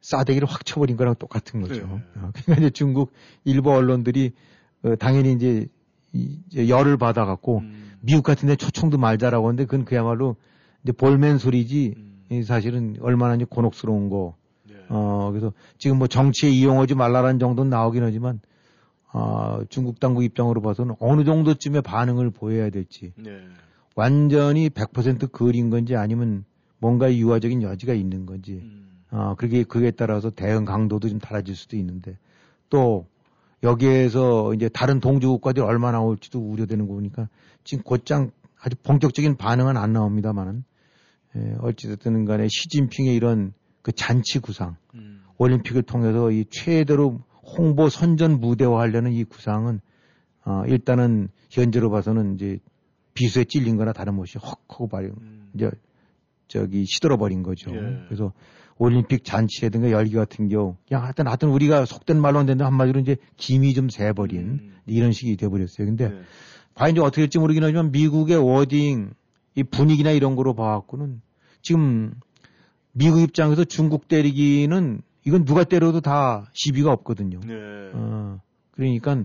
[0.00, 1.74] 싸대기를 확 쳐버린 거랑 똑같은 거죠.
[1.74, 1.82] 네.
[2.16, 3.12] 어, 그러니까 이제 중국
[3.44, 4.32] 일부 언론들이
[4.82, 5.66] 어, 당연히 이제,
[6.12, 7.92] 이- 이제 열을 받아갖고 음.
[8.00, 10.36] 미국 같은 데 초청도 말자라고 하는데 그건 그야말로
[10.82, 12.24] 이제 볼멘 소리지 음.
[12.30, 14.36] 이 사실은 얼마나 이제 곤혹스러운 거.
[14.68, 14.76] 네.
[14.88, 18.40] 어, 그래서 지금 뭐 정치에 이용하지 말라라는 정도는 나오긴 하지만
[19.12, 23.40] 아, 중국 당국 입장으로 봐서는 어느 정도쯤의 반응을 보여야 될지 네.
[23.96, 26.44] 완전히 100% 그린 건지 아니면
[26.78, 29.02] 뭔가 유화적인 여지가 있는 건지 음.
[29.10, 32.16] 아, 그게 그에 따라서 대응 강도도 좀 달라질 수도 있는데
[32.68, 33.06] 또
[33.62, 37.28] 여기에서 이제 다른 동주 국가들이 얼마나 올지도 우려되는 거 보니까
[37.64, 38.30] 지금 곧장
[38.60, 40.64] 아주 본격적인 반응은 안 나옵니다만은
[41.36, 45.22] 예, 어찌됐든 간에 시진핑의 이런 그 잔치 구상 음.
[45.38, 49.80] 올림픽을 통해서 이 최대로 홍보 선전 무대화하려는 이 구상은
[50.44, 52.58] 어, 일단은 현재로 봐서는 이제
[53.20, 55.50] 비수에 찔린 거나 다름없이 헉 하고 발용 음.
[55.54, 55.70] 이제
[56.48, 57.70] 저기 시들어 버린 거죠.
[57.70, 58.04] 예.
[58.06, 58.32] 그래서
[58.78, 63.74] 올림픽 잔치라든가 열기 같은 경우 그냥 하여튼 하여튼 우리가 속된 말로 한데 한마디로 이제 김이
[63.74, 64.76] 좀 새버린 음.
[64.86, 65.86] 이런 식이 돼버렸어요.
[65.86, 66.20] 근데 네.
[66.74, 69.12] 과연 이제 어떻게 될지 모르긴 하지만 미국의 워딩
[69.54, 71.20] 이 분위기나 이런 거로 봐갖고는
[71.60, 72.14] 지금
[72.92, 77.40] 미국 입장에서 중국 때리기는 이건 누가 때려도 다 시비가 없거든요.
[77.40, 77.54] 네.
[77.92, 78.40] 어,
[78.70, 79.24] 그러니까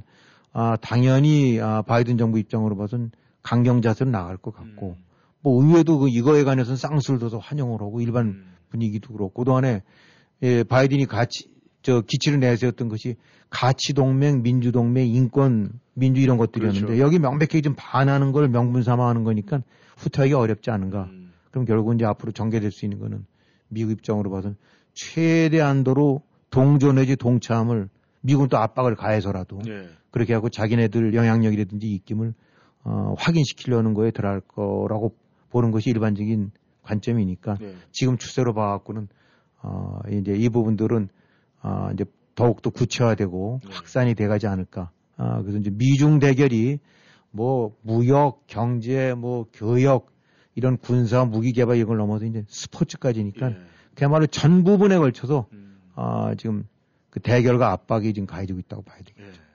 [0.51, 3.11] 아, 당연히 아, 바이든 정부 입장으로 봐서는
[3.45, 5.03] 강경 자세로 나갈 것 같고 음.
[5.41, 8.53] 뭐 의회도 그 이거에 관해서는 쌍수를 둬서 환영을 하고 일반 음.
[8.69, 9.83] 분위기도 그렇고 그동안에
[10.41, 11.47] 예, 바이든이 같이
[11.83, 13.15] 저 기치를 내세웠던 것이
[13.51, 17.01] 가치 동맹, 민주 동맹, 인권, 민주 이런 것들이었는데 그렇죠.
[17.01, 19.61] 여기 명백히 좀 반하는 걸 명분 삼아 하는 거니까
[19.97, 21.03] 후퇴하기 어렵지 않은가.
[21.03, 21.31] 음.
[21.51, 23.25] 그럼 결국 이제 앞으로 전개될 수 있는 거는
[23.69, 24.57] 미국 입장으로 봐서는
[24.95, 27.89] 최대한도로 동조 내지 동참을
[28.21, 29.87] 미국은 또 압박을 가해서라도 네.
[30.09, 32.33] 그렇게 하고 자기네들 영향력이라든지 입김을
[32.85, 35.15] 어, 확인시키려는 거에 들어갈 거라고
[35.49, 36.51] 보는 것이 일반적인
[36.83, 37.75] 관점이니까 네.
[37.91, 39.07] 지금 추세로 봐갖고는
[39.63, 41.09] 어, 이제 이 부분들은
[41.63, 42.05] 어, 이제
[42.35, 43.69] 더욱더 구체화되고 네.
[43.73, 44.91] 확산이 돼가지 않을까.
[45.17, 46.79] 아, 그래서 이제 미중 대결이
[47.31, 50.11] 뭐 무역, 경제, 뭐 교역
[50.53, 53.57] 이런 군사 무기 개발 이런 걸 넘어서 이제 스포츠까지니까 예.
[53.95, 55.79] 그야말로 전 부분에 걸쳐서 음.
[55.95, 56.67] 아, 지금
[57.09, 59.23] 그 대결과 압박이 지금 가해지고 있다고 봐야 되겠죠.
[59.23, 59.45] 예.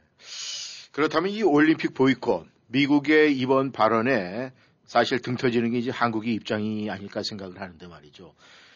[0.92, 4.52] 그렇다면 이 올림픽 보이콧 미국의 이번 발언에
[4.84, 8.34] 사실 등 터지는 게 이제 한국의 입장이 아닐까 생각을 하는데 말이죠.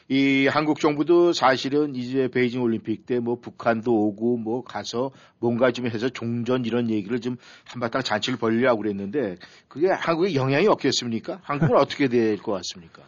[0.08, 5.86] 이 한국 정부도 사실은 이제 베이징 올림픽 때 뭐 북한도 오고 뭐 가서 뭔가 좀
[5.86, 9.36] 해서 종전 이런 얘기를 좀 한바탕 잔치를 벌리려고 그랬는데
[9.66, 11.40] 그게 한국에 영향이 없겠습니까?
[11.42, 13.02] 한국은 어떻게 될 것 같습니까?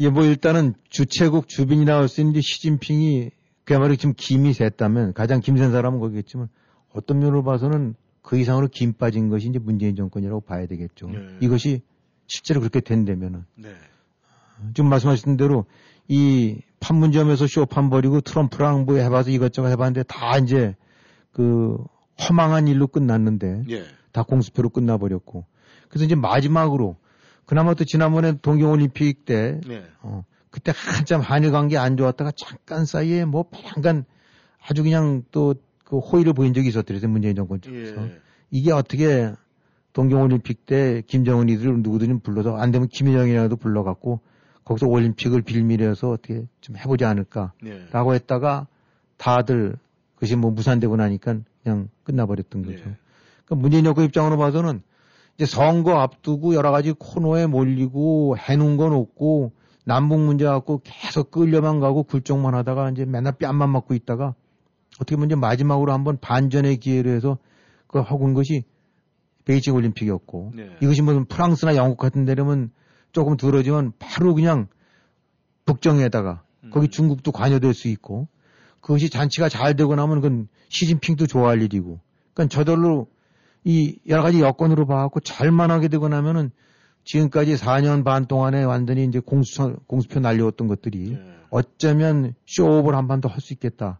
[0.00, 3.30] 예, 뭐 일단은 주최국 주빈이라고 할수 있는 이제 시진핑이
[3.64, 6.48] 그야말로 지금 김이 샜다면 가장 김센 사람은 거겠지만
[6.94, 7.96] 어떤 면으로 봐서는
[8.28, 11.08] 그 이상으로 김 빠진 것이 이제 문재인 정권이라고 봐야 되겠죠.
[11.08, 11.38] 네.
[11.40, 11.80] 이것이
[12.26, 13.70] 실제로 그렇게 된다면은 네.
[14.74, 15.64] 지금 말씀하신 대로
[16.08, 20.76] 이 판문점에서 쇼판 벌이고 트럼프랑 뭐 해봐서 이것저것 해봤는데 다 이제
[21.32, 21.82] 그
[22.20, 23.84] 허망한 일로 끝났는데 예.
[24.12, 25.46] 다 공수표로 끝나버렸고
[25.88, 26.98] 그래서 이제 마지막으로
[27.46, 29.86] 그나마 또 지난번에 동경올림픽 때 네.
[30.02, 34.04] 어, 그때 한참 한일 관계 안 좋았다가 잠깐 사이에 뭐 잠깐
[34.60, 35.54] 아주 그냥 또
[35.88, 38.20] 그 호의를 보인 적이 있었더래요 문재인 정권 쪽에서 예.
[38.50, 39.32] 이게 어떻게
[39.94, 44.20] 동경올림픽 때 김정은이들 누구든 불러서 안 되면 김일영이라도 불러갖고
[44.64, 48.14] 거기서 올림픽을 빌미해서 어떻게 좀 해보지 않을까라고 네.
[48.14, 48.66] 했다가
[49.16, 49.76] 다들
[50.16, 52.84] 그것이 뭐 무산되고 나니까 그냥 끝나버렸던 거죠.
[52.84, 52.96] 네.
[53.46, 54.82] 그러니까 문재인 정권 입장으로 봐서는
[55.36, 59.52] 이제 선거 앞두고 여러 가지 코너에 몰리고 해놓은 건 없고
[59.84, 64.34] 남북 문제 갖고 계속 끌려만 가고 굴종만 하다가 이제 맨날 뺨만 맞고 있다가
[64.98, 67.38] 어떻게 보면 이제 마지막으로 한번 반전의 기회를 해서
[67.86, 68.64] 그 하고 온 것이
[69.44, 70.76] 베이징 올림픽이었고 네.
[70.82, 72.70] 이것이 무슨 프랑스나 영국 같은 데라면
[73.12, 74.66] 조금 들어지면 바로 그냥
[75.64, 76.90] 북정에다가 거기 음.
[76.90, 78.28] 중국도 관여될 수 있고
[78.80, 82.00] 그것이 잔치가 잘 되고 나면 그건 시진핑도 좋아할 일이고
[82.34, 83.08] 그러니까 저절로
[83.64, 86.50] 이 여러 가지 여건으로 봐갖고 잘만 하게 되고 나면은
[87.04, 91.22] 지금까지 4년 반 동안에 완전히 이제 공수, 공수표 날려왔던 것들이 예.
[91.50, 93.98] 어쩌면 쇼업을 한 번 더 할 수 있겠다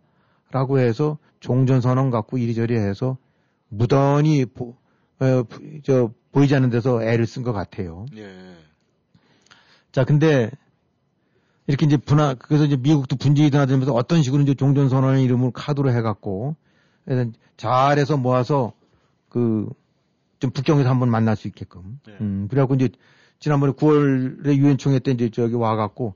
[0.51, 3.17] 라고 해서 종전선언 갖고 이리저리 해서
[3.69, 4.77] 무던히 보,
[5.21, 8.07] 어, 부- 저, 보이지 않는 데서 애를 쓴 것 같아요.
[8.17, 8.57] 예.
[9.93, 10.51] 자, 근데
[11.67, 16.57] 이렇게 이제 분화, 그래서 이제 미국도 분쟁이 드나들면서 어떤 식으로 이제 종전선언의 이름을 카드로 해갖고,
[17.57, 18.73] 잘해서 모아서
[19.29, 19.69] 그,
[20.39, 22.01] 좀 북경에서 한번 만날 수 있게끔.
[22.07, 22.15] 네.
[22.21, 22.89] 음, 그래갖고 이제
[23.39, 26.15] 지난번에 9월에 유엔 총회 때 이제 저기 와갖고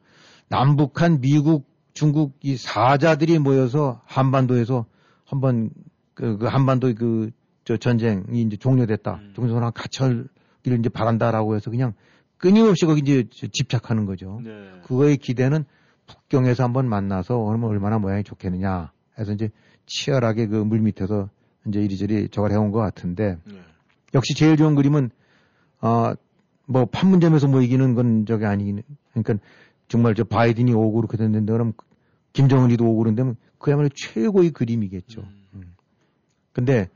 [0.49, 4.87] 남북한 미국, 중국 이 사자들이 모여서 한반도에서
[5.25, 5.71] 한번
[6.15, 7.31] 그, 그 한반도의 그,
[7.65, 9.15] 저 전쟁이 이제 종료됐다.
[9.15, 9.33] 음.
[9.35, 11.95] 종전선언 가철기를 이제 바란다라고 해서 그냥
[12.39, 14.41] 끊임없이 거기 이제 집착하는 거죠.
[14.43, 14.51] 네.
[14.83, 15.65] 그거의 기대는
[16.07, 19.51] 북경에서 한번 만나서 그러면 얼마나 모양이 좋겠느냐 해서 이제
[19.87, 21.29] 치열하게 그 물 밑에서
[21.69, 23.55] 이제 이리저리 저걸 해온 것 같은데 네.
[24.15, 25.11] 역시 제일 좋은 그림은
[25.81, 28.83] 어뭐 판문점에서 뭐 이기는 건 저게 아니긴
[29.13, 29.35] 그러니까
[29.93, 31.75] 정말 저 바이든이 오고 그렇게 됐는데 그럼
[32.33, 35.21] 김정은이도 오고 그런다면 그야말로 최고의 그림이겠죠.
[35.53, 35.75] 음.
[36.55, 36.89] 근데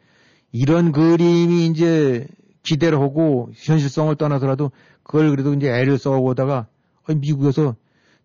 [0.51, 2.26] 이런 그림이 이제
[2.62, 4.70] 기대를 하고 현실성을 떠나서라도
[5.03, 6.68] 그걸 그래도 이제 애를 써오다가
[7.14, 7.76] 미국에서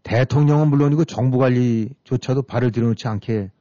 [0.03, 3.51] 대통령은 물론이고 정부 관리조차도 발을 들여놓지 않게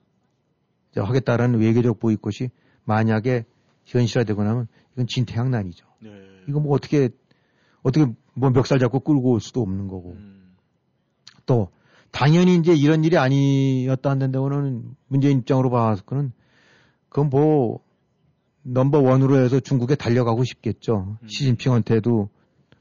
[0.95, 2.51] 하겠다라는 외교적 보이콧이
[2.85, 3.47] 만약에
[3.85, 5.87] 현실화되고 나면 이건 진퇴양난이죠.
[6.03, 6.11] 네.
[6.49, 7.09] 이거 뭐 어떻게
[7.83, 10.40] 어떻게 뭐 멱살 잡고 끌고 올 수도 없는 거고 음.
[11.51, 11.69] 또
[12.13, 16.31] 당연히 이제 이런 일이 아니었다 한다고는 문재인 입장으로 봐서는
[17.09, 17.81] 그건 뭐
[18.63, 21.17] 넘버 원으로 해서 중국에 달려가고 싶겠죠.
[21.21, 21.29] 음.
[21.29, 22.29] 시진핑한테도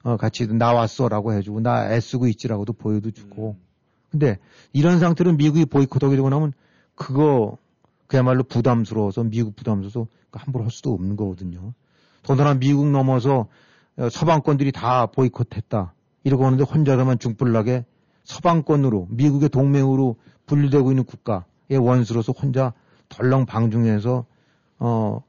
[0.04, 3.56] 어, 같이 나왔어라고 해주고 나 애쓰고 있지라고도 보여도 주고.
[3.60, 3.66] 음.
[4.12, 4.38] 근데
[4.72, 6.54] 이런 상태로 미국이 보이콧하게 되고 나면
[6.94, 7.58] 그거
[8.06, 11.74] 그야말로 부담스러워서 미국 부담스러워서 함부로 할 수도 없는 거거든요.
[12.22, 13.48] 더더나 미국 넘어서
[13.98, 15.96] 어, 서방권들이 다 보이콧했다.
[16.24, 17.86] 이러고 오는데 혼자서만 중불나게
[18.30, 20.16] 서방권으로 미국의 동맹으로
[20.46, 22.74] 분류되고 있는 국가의 원수로서 혼자
[23.10, 24.26] 덜렁 방중해서
[24.78, 25.24] 어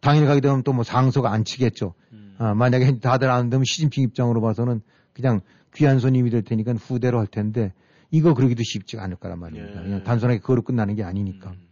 [0.00, 1.94] 당연히 가게 되면 또 뭐 상서가 안 치겠죠.
[2.12, 2.36] 음.
[2.38, 4.82] 아, 만약에 다들 안 되면 시진핑 입장으로 봐서는
[5.12, 5.40] 그냥
[5.74, 7.72] 귀한 손님이 될 테니까 후대로 할 텐데
[8.12, 9.80] 이거 그러기도 쉽지가 않을 거란 말입니다.
[9.80, 9.84] 예.
[9.84, 11.50] 그냥 단순하게 그거로 끝나는 게 아니니까.
[11.50, 11.68] 음.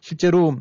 [0.00, 0.56] 실제로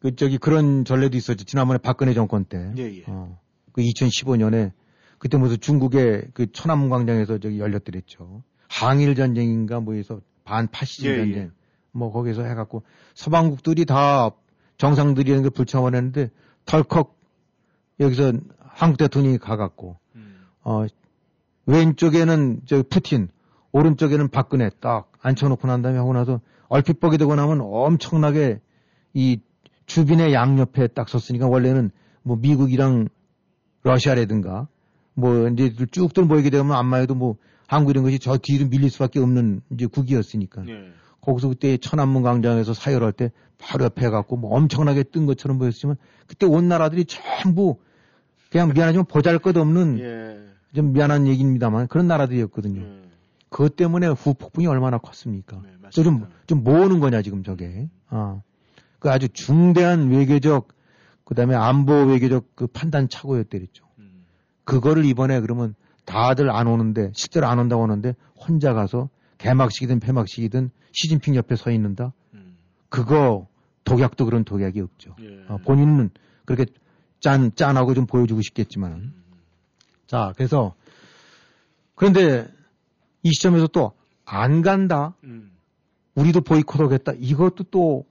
[0.00, 1.44] 그 저기 그런 전례도 있었죠.
[1.44, 2.72] 지난번에 박근혜 정권 때.
[2.76, 3.04] 예, 예.
[3.06, 3.38] 어,
[3.72, 4.72] 그 2015년에
[5.18, 8.42] 그때 무슨 중국의 그 천안문 광장에서 저기 열렸더랬죠.
[8.68, 11.42] 항일 전쟁인가 뭐해서 반파시즘 예, 전쟁.
[11.42, 11.50] 예.
[11.92, 12.82] 뭐 거기서 해갖고
[13.14, 14.30] 서방국들이 다
[14.78, 16.30] 정상들이라는 걸 불참원했는데
[16.66, 17.16] 덜컥
[18.00, 20.44] 여기서 한국 대통령이 가갖고 음.
[20.62, 20.86] 어
[21.66, 23.28] 왼쪽에는 저 푸틴
[23.72, 28.60] 오른쪽에는 박근혜 딱 앉혀놓고 난 다음에 하고 나서 얼핏 보게 되고 나면 엄청나게
[29.14, 29.40] 이
[29.86, 31.90] 주변의 양옆에 딱 섰으니까 원래는
[32.22, 33.08] 뭐 미국이랑
[33.82, 34.66] 러시아라든가
[35.14, 37.36] 뭐 이제 쭉들 모이게 되면 안마해도 뭐
[37.66, 40.92] 한국 이런 것이 저 뒤로 밀릴 수밖에 없는 이제 국이었으니까 예.
[41.20, 45.96] 거기서 그때 천안문 광장에서 사열할 때 바로 옆에 갖고 뭐 엄청나게 뜬 것처럼 보였지만
[46.26, 47.78] 그때 온 나라들이 전부
[48.50, 50.38] 그냥 미안하지만 보잘 것 없는 예.
[50.74, 52.80] 좀 미안한 얘기입니다만 그런 나라들이었거든요.
[52.80, 53.04] 예.
[53.48, 55.60] 그것 때문에 후폭풍이 얼마나 컸습니까?
[55.62, 55.90] 네, 맞습니다.
[55.92, 57.88] 좀, 좀 모으는 거냐, 지금 저게.
[58.08, 58.42] 아.
[58.98, 60.68] 그 아주 중대한 외교적,
[61.24, 63.83] 그 다음에 안보 외교적 그 판단 착오였더랬죠.
[64.64, 64.66] 음.
[64.66, 69.08] 그거를 이번에 그러면 다들 안 오는데, 실제로 안 온다고 하는데, 혼자 가서
[69.38, 72.12] 개막식이든 폐막식이든 시진핑 옆에 서 있는다?
[72.34, 72.56] 음.
[72.88, 73.46] 그거,
[73.84, 75.16] 독약도 그런 독약이 없죠.
[75.20, 75.44] 예.
[75.48, 76.10] 어, 본인은
[76.44, 76.66] 그렇게
[77.20, 78.92] 짠, 짠하고 좀 보여주고 싶겠지만.
[78.92, 79.14] 음.
[80.06, 80.74] 자, 그래서,
[81.94, 82.46] 그런데
[83.22, 83.92] 이 시점에서 또
[84.24, 85.14] 안 간다?
[85.24, 85.52] 음.
[86.14, 87.12] 우리도 보이콧 하겠다?
[87.18, 88.06] 이것도 또,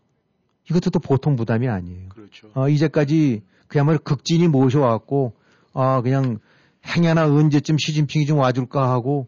[0.69, 2.09] 이것도 또 보통 부담이 아니에요.
[2.09, 2.49] 그렇죠.
[2.53, 5.33] 어, 이제까지 그야말로 극진히 모셔왔고,
[5.73, 6.39] 아, 그냥
[6.85, 9.27] 행여나 언제쯤 시진핑이 좀 와줄까 하고,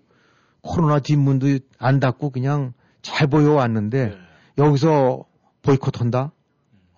[0.61, 4.63] 코로나 뒷문도 안 닫고 그냥 잘 보여왔는데, 예.
[4.63, 5.25] 여기서
[5.61, 6.31] 보이콧 한다?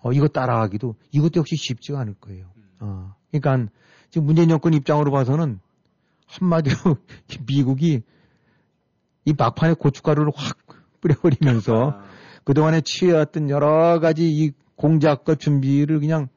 [0.02, 2.46] 어, 이거 따라가기도, 이것도 역시 쉽지가 않을 거예요.
[2.80, 3.70] 어, 그러니까
[4.10, 5.60] 지금 문재인 정권 입장으로 봐서는
[6.26, 6.76] 한마디로
[7.46, 8.02] 미국이
[9.24, 10.56] 이 막판에 고춧가루를 확
[11.00, 12.04] 뿌려버리면서 아,
[12.44, 16.28] 그동안에 취해왔던 여러 가지 이 공작과 준비를 그냥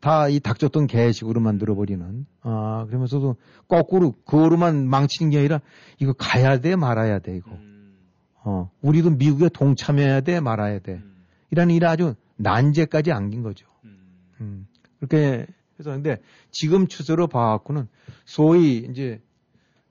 [0.00, 3.36] 다 이 닥쳤던 개식으로 만들어버리는, 아, 그러면서도
[3.68, 5.60] 거꾸로 그거로만 망치는 게 아니라
[5.98, 7.50] 이거 가야 돼 말아야 돼, 이거.
[7.52, 7.96] 음.
[8.42, 10.94] 어, 우리도 미국에 동참해야 돼 말아야 돼.
[10.94, 11.24] 음.
[11.50, 13.66] 이라는 일 아주 난제까지 안긴 거죠.
[13.84, 13.98] 음.
[14.40, 14.66] 음,
[14.98, 15.46] 그렇게
[15.78, 16.16] 해서 근데
[16.50, 17.86] 지금 추세로 봐갖고는
[18.24, 19.20] 소위 이제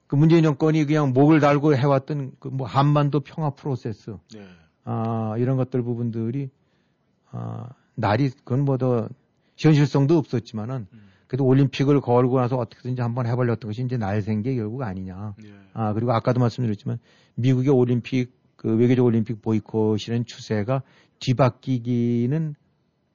[0.07, 4.41] 그 문재인 정권이 그냥 목을 달고 해왔던 그 뭐 한반도 평화 프로세스 네.
[4.85, 6.49] 아 이런 것들 부분들이
[7.31, 9.07] 아 날이 그건 뭐 더
[9.59, 10.99] 현실성도 없었지만은 음.
[11.27, 15.35] 그래도 올림픽을 걸고 나서 어떻게든지 한번 해보려던 것이 이제 날생 계 결국 아니냐.
[15.43, 15.53] 예.
[15.73, 16.97] 아 그리고 아까도 말씀드렸지만
[17.35, 20.81] 미국의 올림픽 그 외교적 올림픽 보이콧이라는 추세가
[21.19, 22.55] 뒤바뀌기는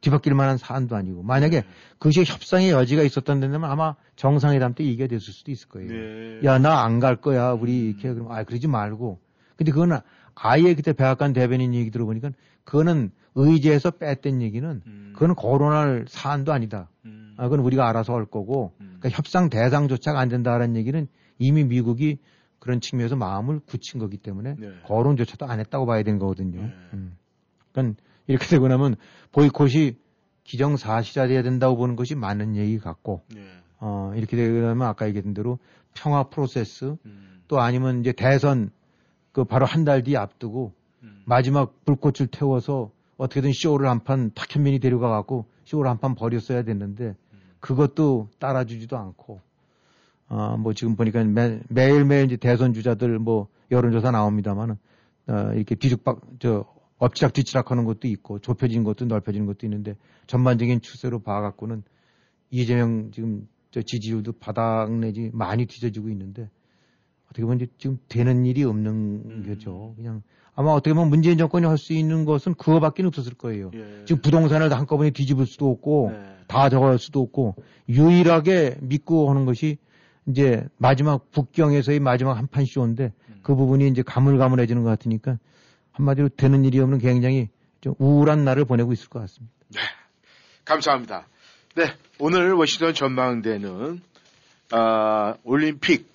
[0.00, 1.64] 뒤바뀔 만한 사안도 아니고 만약에
[1.98, 5.88] 그것이 협상의 여지가 있었던 데면 아마 정상회담 때 얘기가 됐을 수도 있을 거예요.
[5.88, 6.40] 네.
[6.44, 9.18] 야나 안 갈 거야 우리 이렇게 그럼 아 그러지 말고
[9.56, 9.98] 근데 그거는
[10.34, 12.30] 아예 그때 백악관 대변인 얘기 들어보니까
[12.64, 15.10] 그거는 의제에서 뺐던 얘기는 음.
[15.14, 16.88] 그거는 거론할 사안도 아니다.
[17.04, 17.34] 음.
[17.36, 18.96] 아, 그건 우리가 알아서 할 거고 음.
[18.98, 21.06] 그러니까 협상 대상조차가 안 된다라는 얘기는
[21.38, 22.18] 이미 미국이
[22.60, 24.70] 그런 측면에서 마음을 굳힌 거기 때문에 네.
[24.84, 26.62] 거론조차도 안 했다고 봐야 되는 거거든요.
[26.62, 26.72] 네.
[26.94, 27.16] 음.
[27.72, 28.96] 그러니까 이렇게 되고 나면
[29.32, 29.96] 보이콧이
[30.44, 33.42] 기정사실화돼야 된다고 보는 것이 맞는 얘기 같고 네.
[33.80, 35.58] 어, 이렇게 되고 나면 아까 얘기했던 대로
[35.94, 37.42] 평화 프로세스 음.
[37.48, 38.70] 또 아니면 이제 대선
[39.32, 40.72] 그 바로 한 달 뒤 앞두고
[41.02, 41.22] 음.
[41.26, 47.14] 마지막 불꽃을 태워서 어떻게든 쇼를 한판 탁현민이 데려가 갖고 쇼를 한판 벌였어야 됐는데
[47.60, 49.40] 그것도 따라주지도 않고
[50.28, 54.76] 아 뭐 지금 보니까 매, 매일매일 이제 대선 주자들 뭐 여론조사 나옵니다만은
[55.28, 56.66] 어, 이렇게 뒤죽박 저
[56.98, 59.96] 엎치락 뒤치락 하는 것도 있고 좁혀진 것도 넓혀지는 것도 있는데
[60.26, 61.82] 전반적인 추세로 봐갖고는
[62.50, 66.48] 이재명 지금 저 지지율도 바닥 내지 많이 뒤져지고 있는데
[67.26, 69.44] 어떻게 보면 이제 지금 되는 일이 없는 음.
[69.46, 69.94] 거죠.
[69.96, 70.22] 그냥
[70.56, 73.70] 아마 어떻게 보면 문재인 정권이 할 수 있는 것은 그거밖에 없었을 거예요.
[73.74, 74.04] 예.
[74.04, 76.36] 지금 부동산을 다 한꺼번에 뒤집을 수도 없고 네.
[76.46, 77.56] 다 저거 할 수도 없고
[77.88, 79.78] 유일하게 믿고 하는 것이
[80.26, 83.40] 이제 마지막 북경에서의 마지막 한판 쇼인데 음.
[83.42, 85.38] 그 부분이 이제 가물가물해지는 것 같으니까
[85.92, 87.48] 한마디로 되는 일이 없는 굉장히
[87.80, 89.52] 좀 우울한 날을 보내고 있을 것 같습니다.
[90.64, 91.26] 감사합니다.
[91.76, 91.84] 네,
[92.18, 94.00] 오늘 워싱턴 전망대는
[94.72, 96.13] 아, 올림픽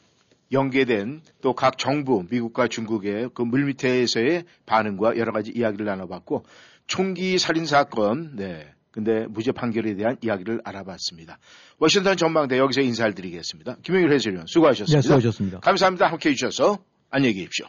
[0.51, 6.45] 연계된 또 각 정부, 미국과 중국의 그 물밑에서의 반응과 여러 가지 이야기를 나눠봤고
[6.87, 11.37] 총기 살인 사건, 네, 근데 무죄 판결에 대한 이야기를 알아봤습니다.
[11.77, 13.77] 워싱턴 전망대 여기서 인사를 드리겠습니다.
[13.83, 14.97] 김영일 해설위원 수고하셨습니다.
[14.97, 15.59] 네, 수고하셨습니다.
[15.59, 16.07] 감사합니다.
[16.07, 16.79] 함께해 주셔서
[17.11, 17.67] 안녕히 계십시오.